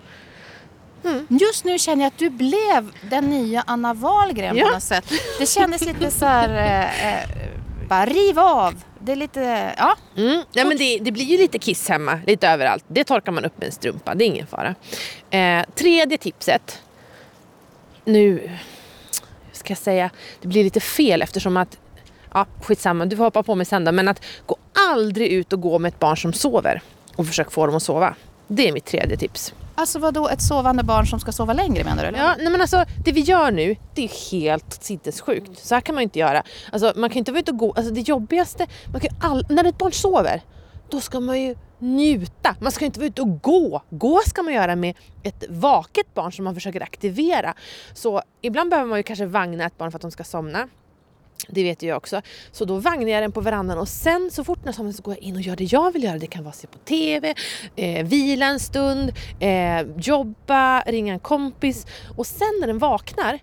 Just 1.29 1.65
nu 1.65 1.79
känner 1.79 2.03
jag 2.03 2.07
att 2.07 2.17
du 2.17 2.29
blev 2.29 2.91
den 3.09 3.29
nya 3.29 3.63
Anna 3.67 3.93
Wahlgren 3.93 4.57
Ja. 4.57 4.65
på 4.65 4.71
något 4.73 4.83
sätt. 4.83 5.11
Det 5.39 5.45
kändes 5.45 5.85
lite 5.85 6.11
så 6.11 6.25
här... 6.25 6.49
Eh, 6.49 7.13
eh, 7.13 7.29
bara 7.89 8.05
riv 8.05 8.39
av. 8.39 8.73
Det 9.05 9.11
är 9.11 9.15
lite... 9.15 9.73
Ja. 9.77 9.95
Mm. 10.17 10.43
Ja, 10.53 10.65
men 10.65 10.77
det, 10.77 10.99
det 10.99 11.11
blir 11.11 11.25
ju 11.25 11.37
lite 11.37 11.59
kiss 11.59 11.89
hemma, 11.89 12.19
lite 12.27 12.47
överallt. 12.47 12.85
Det 12.87 13.03
torkar 13.03 13.31
man 13.31 13.45
upp 13.45 13.57
med 13.57 13.65
en 13.65 13.71
strumpa, 13.71 14.15
det 14.15 14.23
är 14.23 14.25
ingen 14.25 14.47
fara. 14.47 14.75
Eh, 15.29 15.65
tredje 15.75 16.17
tipset. 16.17 16.81
Nu 18.05 18.49
ska 19.51 19.71
jag 19.71 19.77
säga, 19.77 20.09
det 20.41 20.47
blir 20.47 20.63
lite 20.63 20.79
fel 20.79 21.21
eftersom 21.21 21.57
att, 21.57 21.77
ja 22.33 22.45
skitsamma, 22.61 23.05
du 23.05 23.17
får 23.17 23.23
hoppa 23.23 23.43
på 23.43 23.55
mig 23.55 23.65
sen 23.65 23.85
då, 23.85 23.91
men 23.91 24.07
att 24.07 24.25
gå 24.45 24.55
aldrig 24.91 25.31
ut 25.31 25.53
och 25.53 25.61
gå 25.61 25.79
med 25.79 25.89
ett 25.89 25.99
barn 25.99 26.17
som 26.17 26.33
sover 26.33 26.81
och 27.15 27.27
försök 27.27 27.51
få 27.51 27.65
dem 27.65 27.75
att 27.75 27.83
sova. 27.83 28.15
Det 28.47 28.67
är 28.67 28.73
mitt 28.73 28.85
tredje 28.85 29.17
tips. 29.17 29.53
Alltså 29.75 29.99
vad 29.99 30.13
då 30.13 30.29
ett 30.29 30.41
sovande 30.41 30.83
barn 30.83 31.07
som 31.07 31.19
ska 31.19 31.31
sova 31.31 31.53
längre 31.53 31.83
menar 31.83 32.03
du? 32.03 32.07
Eller? 32.07 32.19
Ja, 32.19 32.35
nej 32.37 32.49
men 32.49 32.61
alltså, 32.61 32.85
det 33.05 33.11
vi 33.11 33.21
gör 33.21 33.51
nu, 33.51 33.75
det 33.95 34.03
är 34.03 34.31
helt 34.31 34.83
sinnessjukt. 34.83 35.65
Så 35.65 35.75
här 35.75 35.81
kan 35.81 35.95
man 35.95 36.01
ju 36.01 36.03
inte 36.03 36.19
göra. 36.19 36.43
Alltså, 36.71 36.93
man 36.95 37.09
kan 37.09 37.17
inte 37.17 37.31
vara 37.31 37.39
ute 37.39 37.51
och 37.51 37.57
gå. 37.57 37.73
Alltså, 37.73 37.93
det 37.93 38.01
jobbigaste, 38.01 38.67
man 38.91 39.01
kan 39.01 39.09
all, 39.21 39.45
när 39.49 39.63
ett 39.63 39.77
barn 39.77 39.91
sover, 39.91 40.41
då 40.89 41.01
ska 41.01 41.19
man 41.19 41.41
ju 41.41 41.55
njuta. 41.79 42.55
Man 42.59 42.71
ska 42.71 42.85
inte 42.85 42.99
vara 42.99 43.07
ute 43.07 43.21
och 43.21 43.41
gå. 43.41 43.81
Gå 43.89 44.21
ska 44.25 44.43
man 44.43 44.53
göra 44.53 44.75
med 44.75 44.97
ett 45.23 45.43
vaket 45.49 46.13
barn 46.13 46.31
som 46.31 46.45
man 46.45 46.53
försöker 46.53 46.81
aktivera. 46.81 47.53
Så 47.93 48.21
ibland 48.41 48.69
behöver 48.69 48.89
man 48.89 48.99
ju 48.99 49.03
kanske 49.03 49.25
vagna 49.25 49.65
ett 49.65 49.77
barn 49.77 49.91
för 49.91 49.97
att 49.97 50.01
de 50.01 50.11
ska 50.11 50.23
somna. 50.23 50.67
Det 51.47 51.63
vet 51.63 51.83
ju 51.83 51.87
jag 51.87 51.97
också. 51.97 52.21
Så 52.51 52.65
då 52.65 52.75
vagnar 52.79 53.07
jag 53.07 53.23
den 53.23 53.31
på 53.31 53.41
verandan 53.41 53.77
och 53.77 53.87
sen 53.87 54.29
så 54.31 54.43
fort 54.43 54.65
när 54.65 54.71
somnar 54.71 54.91
så 54.91 55.03
går 55.03 55.13
jag 55.13 55.23
in 55.23 55.35
och 55.35 55.41
gör 55.41 55.55
det 55.55 55.73
jag 55.73 55.93
vill 55.93 56.03
göra. 56.03 56.17
Det 56.17 56.27
kan 56.27 56.43
vara 56.43 56.49
att 56.49 56.55
se 56.55 56.67
på 56.67 56.77
TV, 56.77 57.35
eh, 57.75 58.05
vila 58.05 58.45
en 58.45 58.59
stund, 58.59 59.13
eh, 59.39 59.81
jobba, 59.97 60.81
ringa 60.81 61.13
en 61.13 61.19
kompis. 61.19 61.85
Och 62.17 62.27
sen 62.27 62.57
när 62.61 62.67
den 62.67 62.77
vaknar, 62.77 63.39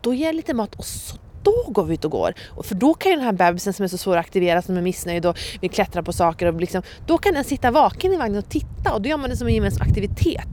då 0.00 0.14
ger 0.14 0.26
jag 0.26 0.34
lite 0.34 0.54
mat 0.54 0.74
och 0.74 0.84
så 0.84 1.16
då 1.44 1.64
går 1.68 1.84
vi 1.84 1.94
ut 1.94 2.04
och 2.04 2.10
går. 2.10 2.34
Och 2.50 2.66
för 2.66 2.74
då 2.74 2.94
kan 2.94 3.10
ju 3.10 3.16
den 3.16 3.24
här 3.24 3.32
bebisen 3.32 3.72
som 3.72 3.84
är 3.84 3.88
så 3.88 3.98
svår 3.98 4.16
att 4.16 4.24
aktivera, 4.24 4.62
som 4.62 4.76
är 4.76 4.82
missnöjd 4.82 5.26
och 5.26 5.38
vill 5.60 5.70
klättra 5.70 6.02
på 6.02 6.12
saker, 6.12 6.46
och 6.46 6.60
liksom, 6.60 6.82
då 7.06 7.18
kan 7.18 7.34
den 7.34 7.44
sitta 7.44 7.70
vaken 7.70 8.12
i 8.12 8.16
vagnen 8.16 8.38
och 8.38 8.48
titta 8.48 8.92
och 8.94 9.02
då 9.02 9.08
gör 9.08 9.16
man 9.16 9.30
det 9.30 9.36
som 9.36 9.46
en 9.46 9.54
gemensam 9.54 9.88
aktivitet. 9.88 10.48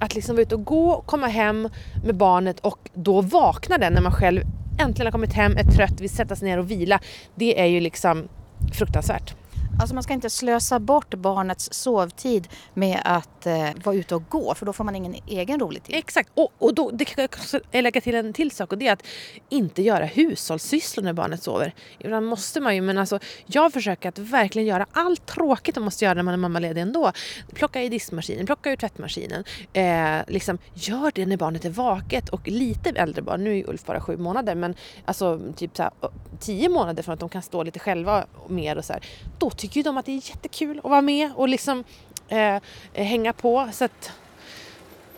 Att 0.00 0.14
liksom 0.14 0.36
vara 0.36 0.42
ute 0.42 0.54
och 0.54 0.64
gå, 0.64 1.02
komma 1.06 1.26
hem 1.26 1.68
med 2.04 2.16
barnet 2.16 2.60
och 2.60 2.78
då 2.94 3.20
vaknar 3.20 3.78
den 3.78 3.92
när 3.92 4.00
man 4.00 4.12
själv 4.12 4.42
äntligen 4.78 5.06
har 5.06 5.12
kommit 5.12 5.32
hem, 5.32 5.56
är 5.56 5.64
trött, 5.64 6.00
vill 6.00 6.10
sätta 6.10 6.36
sig 6.36 6.48
ner 6.48 6.58
och 6.58 6.70
vila. 6.70 7.00
Det 7.34 7.60
är 7.60 7.66
ju 7.66 7.80
liksom 7.80 8.28
fruktansvärt. 8.72 9.34
Alltså 9.80 9.94
man 9.94 10.02
ska 10.02 10.12
inte 10.12 10.30
slösa 10.30 10.78
bort 10.78 11.14
barnets 11.14 11.72
sovtid 11.72 12.48
med 12.74 13.00
att 13.04 13.46
eh, 13.46 13.68
vara 13.84 13.96
ute 13.96 14.14
och 14.14 14.22
gå 14.28 14.54
för 14.54 14.66
då 14.66 14.72
får 14.72 14.84
man 14.84 14.96
ingen 14.96 15.16
egen 15.26 15.60
rolig 15.60 15.82
tid. 15.82 15.96
Exakt, 15.96 16.30
och, 16.34 16.52
och 16.58 16.74
då, 16.74 16.90
det 16.90 17.04
kan 17.04 17.28
jag 17.70 17.82
lägga 17.82 18.00
till 18.00 18.14
en 18.14 18.32
till 18.32 18.50
sak 18.50 18.72
och 18.72 18.78
det 18.78 18.88
är 18.88 18.92
att 18.92 19.02
inte 19.48 19.82
göra 19.82 20.04
hushållssysslor 20.04 21.04
när 21.04 21.12
barnet 21.12 21.42
sover. 21.42 21.74
Ibland 21.98 22.26
måste 22.26 22.60
man 22.60 22.74
ju 22.74 22.80
men 22.80 22.98
alltså 22.98 23.18
jag 23.46 23.72
försöker 23.72 24.08
att 24.08 24.18
verkligen 24.18 24.68
göra 24.68 24.86
allt 24.92 25.26
tråkigt 25.26 25.76
man 25.76 25.84
måste 25.84 26.04
göra 26.04 26.14
när 26.14 26.22
man 26.22 26.34
är 26.34 26.38
mammaledig 26.38 26.80
ändå. 26.80 27.12
Plocka 27.54 27.82
i 27.82 27.88
diskmaskinen, 27.88 28.46
plocka 28.46 28.70
ur 28.70 28.76
tvättmaskinen. 28.76 29.44
Eh, 29.72 30.18
liksom, 30.26 30.58
gör 30.74 31.12
det 31.14 31.26
när 31.26 31.36
barnet 31.36 31.64
är 31.64 31.70
vaket 31.70 32.28
och 32.28 32.48
lite 32.48 32.90
äldre 32.90 33.22
barn, 33.22 33.44
nu 33.44 33.50
är 33.50 33.54
ju 33.54 33.64
Ulf 33.66 33.84
bara 33.84 34.00
sju 34.00 34.16
månader 34.16 34.54
men 34.54 34.74
alltså 35.04 35.40
typ 35.56 35.76
så 35.76 35.82
här, 35.82 35.92
tio 36.40 36.68
månader 36.68 37.02
från 37.02 37.12
att 37.12 37.20
de 37.20 37.28
kan 37.28 37.42
stå 37.42 37.62
lite 37.62 37.78
själva 37.78 38.26
mer 38.48 38.78
och 38.78 38.84
så 38.84 38.92
här, 38.92 39.02
då 39.38 39.50
tycker 39.50 39.67
ju 39.76 39.82
de 39.82 39.96
att 39.98 40.06
det 40.06 40.12
är 40.12 40.28
jättekul 40.30 40.78
att 40.78 40.90
vara 40.90 41.02
med 41.02 41.32
och 41.34 41.48
liksom 41.48 41.84
eh, 42.28 42.62
hänga 42.92 43.32
på. 43.32 43.68
Så 43.72 43.84
att, 43.84 44.12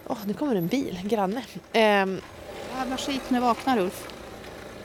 Åh, 0.07 0.19
nu 0.27 0.35
kommer 0.35 0.55
en 0.55 0.67
bil, 0.67 1.01
granne. 1.05 1.43
Ehm, 1.73 2.21
Jävla 2.77 2.97
skit, 2.97 3.23
nu 3.31 3.41
vaknar 3.41 3.79
Ulf. 3.79 4.09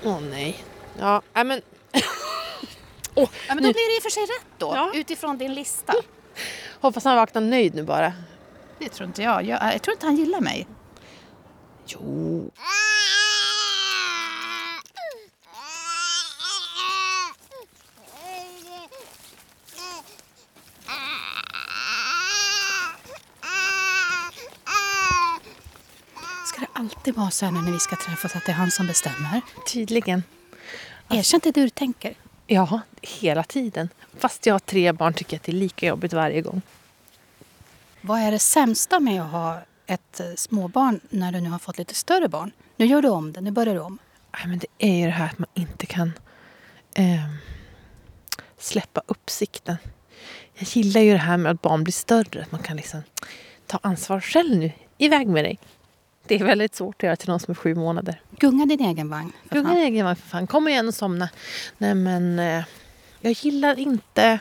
Åh 0.03 0.19
nej. 0.21 0.63
Ja, 0.99 1.21
nej 1.33 1.43
men... 1.43 1.61
Ja, 3.17 3.27
men 3.47 3.57
då 3.57 3.63
Nu- 3.67 3.73
blir 3.73 3.89
det 3.91 3.95
i 3.95 3.99
och 3.99 4.03
för 4.03 4.09
sig 4.09 4.23
rätt 4.23 4.45
då, 4.57 4.71
Ja. 4.75 4.91
utifrån 4.95 5.37
din 5.37 5.53
lista. 5.53 5.93
Hoppas 6.81 7.03
han 7.03 7.15
vaknar 7.15 7.41
nöjd 7.41 7.75
nu 7.75 7.83
bara. 7.83 8.13
Det 8.79 8.89
tror 8.89 9.07
inte 9.07 9.21
jag. 9.23 9.43
jag. 9.43 9.73
Jag 9.73 9.81
tror 9.81 9.93
inte 9.93 10.05
han 10.05 10.15
gillar 10.15 10.41
mig. 10.41 10.67
Jo. 11.87 12.51
Ska 26.45 26.59
det 26.61 26.67
alltid 27.05 27.21
vara 27.21 27.31
så 27.31 27.45
här 27.45 27.51
när 27.51 27.71
vi 27.71 27.79
ska 27.79 27.95
träffas 27.95 28.35
att 28.35 28.45
det 28.45 28.51
är 28.51 28.55
han 28.55 28.71
som 28.71 28.87
bestämmer? 28.87 29.41
Tydligen. 29.73 30.23
Erkänn 31.09 31.39
det 31.43 31.51
du 31.51 31.69
tänker. 31.69 32.13
Ja, 32.47 32.81
hela 33.01 33.43
tiden. 33.43 33.89
Fast 34.17 34.45
jag 34.45 34.53
har 34.53 34.59
tre 34.59 34.91
barn 34.91 35.13
tycker 35.13 35.33
jag 35.33 35.39
att 35.39 35.43
det 35.43 35.51
är 35.51 35.53
lika 35.53 35.87
jobbigt 35.87 36.13
varje 36.13 36.41
gång. 36.41 36.61
Vad 38.01 38.19
är 38.19 38.31
det 38.31 38.39
sämsta 38.39 38.99
med 38.99 39.21
att 39.21 39.31
ha 39.31 39.61
ett 39.85 40.19
eh, 40.19 40.25
småbarn 40.35 40.99
när 41.09 41.31
du 41.31 41.41
nu 41.41 41.49
har 41.49 41.59
fått 41.59 41.77
lite 41.77 41.95
större 41.95 42.27
barn? 42.27 42.51
Nu 42.75 42.85
gör 42.85 43.01
du 43.01 43.09
om 43.09 43.33
det, 43.33 43.41
nu 43.41 43.51
börjar 43.51 43.73
du 43.73 43.81
om. 43.81 43.97
Nej, 44.31 44.47
men 44.47 44.59
det 44.59 44.67
är 44.77 44.95
ju 44.99 45.05
det 45.05 45.11
här 45.11 45.25
att 45.25 45.39
man 45.39 45.49
inte 45.53 45.85
kan 45.85 46.13
ehm, 46.93 47.37
släppa 48.57 49.01
uppsikten. 49.05 49.77
Jag 50.53 50.67
gillar 50.67 51.01
ju 51.01 51.11
det 51.11 51.17
här 51.17 51.37
med 51.37 51.51
att 51.51 51.61
barn 51.61 51.83
blir 51.83 51.93
större. 51.93 52.41
Att 52.41 52.51
man 52.51 52.63
kan 52.63 52.77
liksom 52.77 53.03
ta 53.67 53.79
ansvar 53.83 54.19
själv 54.19 54.57
nu. 54.57 54.71
Iväg 54.97 55.27
med 55.27 55.43
dig. 55.43 55.59
Det 56.27 56.35
är 56.35 56.45
väldigt 56.45 56.75
svårt 56.75 56.95
att 56.95 57.03
göra 57.03 57.15
till 57.15 57.29
någon 57.29 57.39
som 57.39 57.51
är 57.51 57.55
sju 57.55 57.75
månader. 57.75 58.21
Gunga 58.39 58.65
din 58.65 58.85
egen 58.85 59.09
vagn. 59.09 59.31
Gunga 59.49 59.69
fan. 59.69 59.77
egen 59.77 60.05
vagn 60.05 60.15
för 60.15 60.27
fan. 60.27 60.47
Kom 60.47 60.67
igen 60.67 60.87
och 60.87 60.93
somna. 60.93 61.29
Nej 61.77 61.95
men 61.95 62.39
eh, 62.39 62.63
jag 63.21 63.31
gillar 63.31 63.79
inte... 63.79 64.39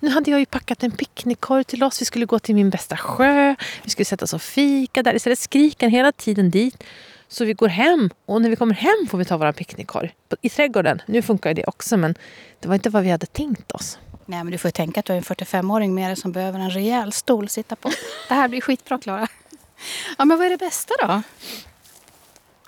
Nu 0.00 0.10
hade 0.10 0.30
jag 0.30 0.40
ju 0.40 0.46
packat 0.46 0.82
en 0.82 0.90
picknickkorg 0.90 1.64
till 1.64 1.82
oss. 1.82 2.00
Vi 2.00 2.04
skulle 2.04 2.26
gå 2.26 2.38
till 2.38 2.54
min 2.54 2.70
bästa 2.70 2.96
sjö. 2.96 3.54
Vi 3.84 3.90
skulle 3.90 4.04
sätta 4.04 4.24
oss 4.24 4.34
och 4.34 4.42
fika 4.42 5.02
där. 5.02 5.14
Istället 5.14 5.38
skriker 5.38 5.86
han 5.86 5.92
hela 5.92 6.12
tiden 6.12 6.50
dit. 6.50 6.84
Så 7.28 7.44
vi 7.44 7.52
går 7.54 7.68
hem 7.68 8.10
och 8.26 8.42
när 8.42 8.50
vi 8.50 8.56
kommer 8.56 8.74
hem 8.74 9.06
får 9.10 9.18
vi 9.18 9.24
ta 9.24 9.36
vår 9.36 9.52
picknickkorg 9.52 10.14
i 10.40 10.48
trädgården. 10.48 11.02
Nu 11.06 11.22
funkar 11.22 11.50
ju 11.50 11.54
det 11.54 11.64
också 11.64 11.96
men 11.96 12.14
det 12.60 12.68
var 12.68 12.74
inte 12.74 12.90
vad 12.90 13.02
vi 13.02 13.10
hade 13.10 13.26
tänkt 13.26 13.72
oss. 13.72 13.98
Nej, 14.26 14.44
men 14.44 14.52
du 14.52 14.58
får 14.58 14.68
ju 14.68 14.72
tänka 14.72 15.00
att 15.00 15.06
du 15.06 15.12
är 15.12 15.16
en 15.16 15.22
45-åring 15.22 15.94
med 15.94 16.08
dig 16.08 16.16
som 16.16 16.32
behöver 16.32 16.58
en 16.58 16.70
rejäl 16.70 17.12
stol 17.12 17.44
att 17.44 17.50
sitta 17.50 17.76
på. 17.76 17.90
Det 18.28 18.34
här 18.34 18.48
blir 18.48 18.60
skitbra, 18.60 18.98
Klara. 18.98 19.28
Ja, 20.18 20.24
men 20.24 20.38
vad 20.38 20.46
är 20.46 20.50
det 20.50 20.56
bästa 20.56 20.94
då? 21.02 21.22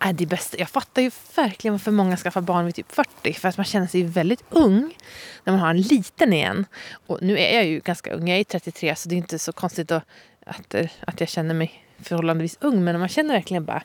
Äh, 0.05 0.13
det 0.13 0.27
bästa. 0.27 0.59
Jag 0.59 0.69
fattar 0.69 1.03
ju 1.03 1.11
verkligen 1.37 1.75
varför 1.75 1.91
många 1.91 2.17
skaffar 2.17 2.41
barn 2.41 2.67
vid 2.67 2.75
typ 2.75 2.93
40. 2.93 3.33
För 3.33 3.49
att 3.49 3.57
man 3.57 3.65
känner 3.65 3.87
sig 3.87 4.03
väldigt 4.03 4.45
ung 4.51 4.95
när 5.45 5.53
man 5.53 5.61
har 5.61 5.71
en 5.71 5.81
liten 5.81 6.33
igen. 6.33 6.67
Och 7.07 7.19
nu 7.23 7.39
är 7.39 7.55
jag 7.55 7.67
ju 7.67 7.81
ganska 7.81 8.13
ung. 8.13 8.29
Jag 8.29 8.39
är 8.39 8.45
33 8.45 8.97
så 8.97 9.09
det 9.09 9.15
är 9.15 9.17
inte 9.17 9.39
så 9.39 9.53
konstigt 9.53 9.91
att, 9.91 10.05
att, 10.47 10.75
att 11.01 11.21
jag 11.21 11.29
känner 11.29 11.55
mig 11.55 11.85
förhållandevis 11.99 12.57
ung. 12.61 12.85
Men 12.85 13.01
man 13.01 13.09
känner 13.09 13.35
verkligen 13.35 13.65
bara... 13.65 13.83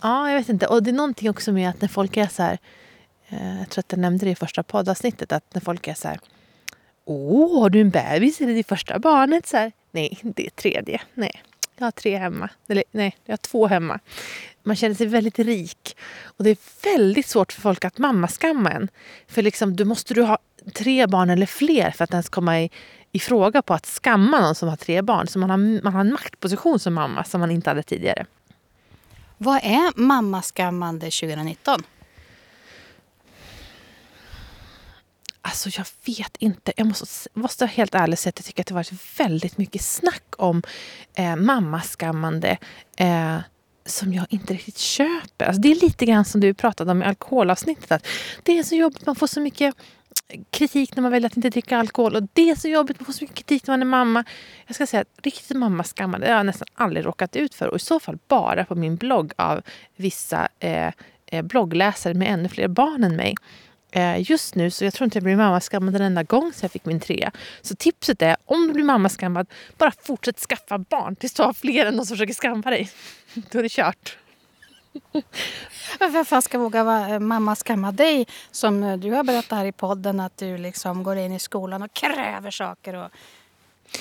Ja, 0.00 0.30
jag 0.30 0.38
vet 0.38 0.48
inte. 0.48 0.66
Och 0.66 0.82
det 0.82 0.90
är 0.90 0.92
någonting 0.92 1.30
också 1.30 1.52
med 1.52 1.70
att 1.70 1.80
när 1.80 1.88
folk 1.88 2.16
är 2.16 2.26
så 2.26 2.42
här... 2.42 2.58
Eh, 3.28 3.58
jag 3.58 3.70
tror 3.70 3.82
att 3.82 3.92
jag 3.92 3.98
nämnde 3.98 4.24
det 4.24 4.30
i 4.30 4.34
första 4.34 4.62
poddavsnittet. 4.62 5.32
Att 5.32 5.54
när 5.54 5.60
folk 5.60 5.88
är 5.88 5.94
så 5.94 6.08
här... 6.08 6.20
Åh, 7.04 7.60
har 7.60 7.70
du 7.70 7.80
en 7.80 7.90
bebis? 7.90 8.40
Är 8.40 8.46
det 8.46 8.52
ditt 8.52 8.68
första 8.68 8.98
barnet? 8.98 9.46
Så 9.46 9.56
här, 9.56 9.72
Nej, 9.90 10.18
det 10.22 10.46
är 10.46 10.50
tredje. 10.50 11.00
Nej, 11.14 11.42
jag 11.76 11.86
har 11.86 11.90
tre 11.90 12.16
hemma. 12.16 12.48
Eller 12.68 12.84
nej, 12.90 13.16
jag 13.24 13.32
har 13.32 13.36
två 13.36 13.66
hemma. 13.66 13.98
Man 14.62 14.76
känner 14.76 14.94
sig 14.94 15.06
väldigt 15.06 15.38
rik. 15.38 15.96
Och 16.24 16.44
det 16.44 16.50
är 16.50 16.58
väldigt 16.82 17.26
svårt 17.26 17.52
för 17.52 17.60
folk 17.60 17.84
att 17.84 17.98
mammaskamma 17.98 18.70
en. 18.70 18.88
För 19.28 19.42
liksom, 19.42 19.76
du 19.76 19.84
måste 19.84 20.14
du 20.14 20.22
ha 20.22 20.38
tre 20.74 21.06
barn 21.06 21.30
eller 21.30 21.46
fler 21.46 21.90
för 21.90 22.04
att 22.04 22.10
ens 22.10 22.28
komma 22.28 22.60
i, 22.60 22.70
i 23.12 23.18
fråga 23.18 23.62
på 23.62 23.74
att 23.74 23.86
skamma 23.86 24.40
någon 24.40 24.54
som 24.54 24.68
har 24.68 24.76
tre 24.76 25.02
barn. 25.02 25.26
Så 25.26 25.38
man 25.38 25.50
har, 25.50 25.82
man 25.82 25.92
har 25.92 26.00
en 26.00 26.12
maktposition 26.12 26.78
som 26.78 26.94
mamma 26.94 27.24
som 27.24 27.40
man 27.40 27.50
inte 27.50 27.70
hade 27.70 27.82
tidigare. 27.82 28.26
Vad 29.38 29.60
är 29.62 30.00
mammaskammande 30.00 31.06
2019? 31.06 31.82
Alltså 35.46 35.70
jag 35.76 35.86
vet 36.04 36.36
inte. 36.38 36.72
Jag 36.76 36.86
måste, 36.86 37.28
måste 37.34 37.64
vara 37.64 37.70
helt 37.70 37.94
ärlig 37.94 38.18
säga 38.18 38.28
att 38.30 38.38
jag 38.38 38.46
tycker 38.46 38.62
att 38.62 38.66
det 38.66 38.74
har 38.74 38.78
varit 38.78 39.20
väldigt 39.20 39.58
mycket 39.58 39.82
snack 39.82 40.24
om 40.38 40.62
eh, 41.14 41.36
mammaskammande 41.36 42.58
eh, 42.96 43.38
som 43.84 44.12
jag 44.12 44.26
inte 44.30 44.54
riktigt 44.54 44.78
köper. 44.78 45.44
Alltså 45.44 45.60
det 45.60 45.70
är 45.70 45.74
lite 45.74 46.06
grann 46.06 46.24
som 46.24 46.40
du 46.40 46.54
pratade 46.54 46.90
om 46.90 47.02
i 47.02 47.04
alkoholavsnittet. 47.04 47.92
Att 47.92 48.06
det 48.42 48.58
är 48.58 48.62
så 48.62 48.74
jobbigt, 48.74 49.06
man 49.06 49.16
får 49.16 49.26
så 49.26 49.40
mycket 49.40 49.74
kritik 50.50 50.96
när 50.96 51.02
man 51.02 51.12
väljer 51.12 51.26
att 51.26 51.36
inte 51.36 51.50
dricka 51.50 51.78
alkohol. 51.78 52.16
Och 52.16 52.22
det 52.32 52.50
är 52.50 52.56
så 52.56 52.68
jobbigt, 52.68 53.00
man 53.00 53.06
får 53.06 53.12
så 53.12 53.24
mycket 53.24 53.36
kritik 53.36 53.66
när 53.66 53.72
man 53.72 53.82
är 53.82 53.86
mamma. 53.86 54.24
Jag 54.66 54.74
ska 54.74 54.86
säga 54.86 55.00
att 55.00 55.26
riktigt 55.26 55.56
mammaskammande 55.56 56.26
har 56.26 56.34
jag 56.34 56.46
nästan 56.46 56.68
aldrig 56.74 57.06
råkat 57.06 57.36
ut 57.36 57.54
för. 57.54 57.66
Och 57.66 57.76
i 57.76 57.80
så 57.80 58.00
fall 58.00 58.18
bara 58.28 58.64
på 58.64 58.74
min 58.74 58.96
blogg 58.96 59.32
av 59.36 59.62
vissa 59.96 60.48
eh, 60.58 60.92
eh 61.26 61.42
bloggläsare 61.42 62.14
med 62.14 62.32
ännu 62.32 62.48
fler 62.48 62.68
barn 62.68 63.04
än 63.04 63.16
mig. 63.16 63.34
Eh, 63.96 64.30
just 64.30 64.54
nu 64.54 64.70
så 64.70 64.84
jag 64.84 64.94
tror 64.94 65.04
inte 65.04 65.16
jag 65.16 65.24
blir 65.24 65.36
mammaskammad 65.36 65.96
en 65.96 66.02
enda 66.02 66.22
gång 66.22 66.52
sen 66.52 66.58
jag 66.62 66.70
fick 66.70 66.84
min 66.84 67.00
trea. 67.00 67.32
Så 67.62 67.76
tipset 67.76 68.22
är 68.22 68.36
om 68.44 68.66
du 68.66 68.72
blir 68.72 68.84
mammaskammad, 68.84 69.46
bara 69.78 69.92
fortsätt 70.02 70.38
skaffa 70.38 70.78
barn 70.78 71.16
tills 71.16 71.34
du 71.34 71.42
har 71.42 71.52
fler 71.52 71.86
än 71.86 71.96
de 71.96 72.06
som 72.06 72.16
försöker 72.16 72.34
skamma 72.34 72.70
dig. 72.70 72.90
Då 73.34 73.58
är 73.58 73.62
det 73.62 73.68
kört. 73.68 74.18
Men 76.00 76.12
Vem 76.12 76.24
fan 76.24 76.42
ska 76.42 76.58
våga 76.58 76.84
vara 76.84 77.08
eh, 77.08 77.20
mamma 77.20 77.56
skamma 77.56 77.92
dig? 77.92 78.26
Som 78.50 78.82
eh, 78.82 78.96
du 78.96 79.10
har 79.10 79.24
berättat 79.24 79.58
här 79.58 79.64
i 79.64 79.72
podden 79.72 80.20
att 80.20 80.36
du 80.38 80.58
liksom 80.58 81.02
går 81.02 81.16
in 81.16 81.32
i 81.32 81.38
skolan 81.38 81.82
och 81.82 81.94
kräver 81.94 82.50
saker. 82.50 82.94
Och 82.94 83.10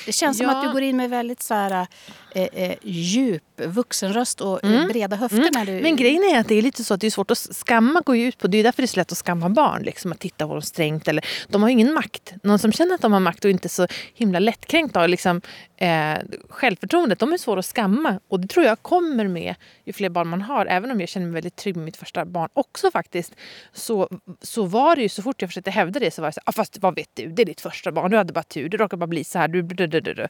det 0.05 0.11
känns 0.11 0.37
som 0.37 0.45
Ja. 0.47 0.57
att 0.57 0.63
du 0.67 0.71
går 0.73 0.81
in 0.81 0.97
med 0.97 1.09
väldigt 1.09 1.41
så 1.43 1.53
här, 1.53 1.87
eh, 2.35 2.43
eh, 2.43 2.75
djup 2.83 3.43
vuxenröst 3.57 4.41
och 4.41 4.63
Mm. 4.63 4.87
breda 4.87 5.15
höfter. 5.15 5.37
Mm. 5.39 5.49
När 5.53 5.65
du... 5.65 5.71
Men 5.81 5.95
grejen 5.95 6.23
är 6.23 6.39
att 6.39 6.47
det 6.47 6.55
är 6.55 6.61
lite 6.61 6.83
så 6.83 6.93
att 6.93 7.01
det 7.01 7.07
är 7.07 7.11
svårt 7.11 7.31
att 7.31 7.37
skamma 7.37 8.01
går 8.05 8.15
ju 8.15 8.27
ut 8.27 8.37
på, 8.37 8.47
det 8.47 8.57
är 8.57 8.63
därför 8.63 8.81
det 8.81 8.85
är 8.85 8.87
så 8.87 8.99
lätt 8.99 9.11
att 9.11 9.17
skamma 9.17 9.49
barn. 9.49 9.83
Liksom, 9.83 10.11
att 10.11 10.19
titta 10.19 10.47
på 10.47 10.53
dem 10.53 10.61
strängt. 10.61 11.07
Eller, 11.07 11.25
de 11.47 11.61
har 11.61 11.69
ju 11.69 11.73
ingen 11.73 11.93
makt. 11.93 12.33
Någon 12.43 12.59
som 12.59 12.71
känner 12.71 12.95
att 12.95 13.01
de 13.01 13.13
har 13.13 13.19
makt 13.19 13.45
och 13.45 13.51
inte 13.51 13.69
så 13.69 13.87
himla 14.13 14.39
lättkränkt 14.39 14.95
har 14.95 15.07
liksom, 15.07 15.41
eh, 15.77 16.13
självförtroendet, 16.49 17.19
de 17.19 17.33
är 17.33 17.37
svåra 17.37 17.59
att 17.59 17.65
skamma. 17.65 18.19
Och 18.27 18.39
det 18.39 18.47
tror 18.47 18.65
jag 18.65 18.81
kommer 18.81 19.27
med 19.27 19.55
ju 19.85 19.93
fler 19.93 20.09
barn 20.09 20.27
man 20.27 20.41
har. 20.41 20.65
Även 20.65 20.91
om 20.91 20.99
jag 20.99 21.09
känner 21.09 21.25
mig 21.27 21.33
väldigt 21.33 21.55
trygg 21.55 21.75
med 21.75 21.85
mitt 21.85 21.97
första 21.97 22.25
barn 22.25 22.49
också 22.53 22.91
faktiskt. 22.91 23.33
Så, 23.73 24.09
så 24.41 24.63
var 24.65 24.95
det 24.95 25.01
ju 25.01 25.09
så 25.09 25.21
fort 25.21 25.41
jag 25.41 25.49
försökte 25.49 25.71
hävda 25.71 25.99
det 25.99 26.11
så 26.13 26.21
var 26.21 26.29
det 26.29 26.33
så 26.33 26.39
här, 26.45 26.49
ah, 26.49 26.51
fast 26.51 26.77
vad 26.81 26.95
vet 26.95 27.09
du, 27.13 27.27
det 27.27 27.41
är 27.41 27.45
ditt 27.45 27.61
första 27.61 27.91
barn, 27.91 28.11
du 28.11 28.17
hade 28.17 28.33
bara 28.33 28.43
tur, 28.43 28.69
det 28.69 28.77
råkar 28.77 28.97
bara 28.97 29.07
bli 29.07 29.23
så 29.23 29.39
här. 29.39 29.47
Du, 29.47 29.61
du, 29.75 29.87
du, 29.87 30.01
du, 30.01 30.13
du. 30.13 30.27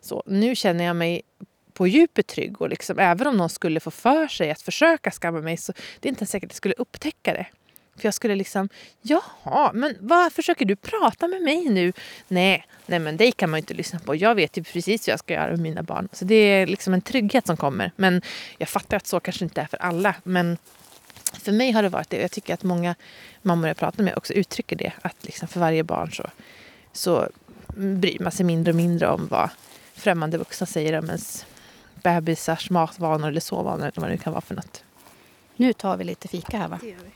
Så 0.00 0.22
nu 0.26 0.54
känner 0.56 0.84
jag 0.84 0.96
mig 0.96 1.22
på 1.72 1.86
djupet 1.86 2.26
trygg. 2.26 2.60
Och 2.60 2.68
liksom, 2.68 2.98
även 2.98 3.26
om 3.26 3.36
någon 3.36 3.48
skulle 3.48 3.80
få 3.80 3.90
för 3.90 4.28
sig 4.28 4.50
att 4.50 4.62
försöka 4.62 5.10
skamma 5.10 5.40
mig 5.40 5.56
så 5.56 5.72
det 5.72 6.08
är 6.08 6.10
inte 6.10 6.20
ens 6.20 6.30
säkert 6.30 6.46
att 6.46 6.52
jag 6.52 6.56
skulle 6.56 6.74
upptäcka 6.74 7.32
det. 7.32 7.46
För 7.96 8.06
jag 8.06 8.14
skulle 8.14 8.34
liksom, 8.34 8.68
jaha, 9.02 9.70
men 9.74 9.96
vad 10.00 10.32
försöker 10.32 10.64
du 10.64 10.76
prata 10.76 11.28
med 11.28 11.42
mig 11.42 11.68
nu? 11.68 11.92
Nej, 12.28 12.66
nej 12.86 12.98
men 12.98 13.16
dig 13.16 13.32
kan 13.32 13.50
man 13.50 13.58
ju 13.58 13.60
inte 13.60 13.74
lyssna 13.74 13.98
på. 13.98 14.14
Jag 14.14 14.34
vet 14.34 14.56
ju 14.56 14.64
precis 14.64 15.08
hur 15.08 15.12
jag 15.12 15.18
ska 15.18 15.34
göra 15.34 15.50
med 15.50 15.60
mina 15.60 15.82
barn. 15.82 16.08
Så 16.12 16.24
det 16.24 16.34
är 16.34 16.66
liksom 16.66 16.94
en 16.94 17.00
trygghet 17.00 17.46
som 17.46 17.56
kommer. 17.56 17.92
Men 17.96 18.22
jag 18.58 18.68
fattar 18.68 18.96
att 18.96 19.06
så 19.06 19.20
kanske 19.20 19.44
inte 19.44 19.60
är 19.60 19.66
för 19.66 19.76
alla. 19.76 20.14
Men 20.24 20.58
för 21.42 21.52
mig 21.52 21.70
har 21.70 21.82
det 21.82 21.88
varit 21.88 22.10
det. 22.10 22.20
Jag 22.20 22.30
tycker 22.30 22.54
att 22.54 22.62
många 22.62 22.94
mammor 23.42 23.68
jag 23.68 23.76
pratar 23.76 24.02
med 24.02 24.16
också 24.16 24.32
uttrycker 24.32 24.76
det. 24.76 24.92
Att 25.02 25.16
liksom 25.20 25.48
för 25.48 25.60
varje 25.60 25.84
barn 25.84 26.12
så, 26.12 26.30
så 26.92 27.28
bryr 27.76 28.18
man 28.20 28.32
sig 28.32 28.46
mindre 28.46 28.72
och 28.72 28.76
mindre 28.76 29.08
om 29.08 29.26
vad 29.26 29.50
främmande 29.94 30.38
vuxna 30.38 30.66
säger 30.66 30.98
om 30.98 31.04
ens 31.04 31.46
bebisars 31.94 32.70
matvanor 32.70 33.28
eller 33.28 33.40
sovvanor 33.40 33.82
eller 33.82 34.00
vad 34.00 34.10
det 34.10 34.14
nu 34.14 34.18
kan 34.18 34.32
vara 34.32 34.40
för 34.40 34.54
något. 34.54 34.84
Nu 35.56 35.72
tar 35.72 35.96
vi 35.96 36.04
lite 36.04 36.28
fika 36.28 36.58
här 36.58 36.68
va? 36.68 36.78
Det 36.82 36.88
gör 36.88 36.96
vi. 37.04 37.10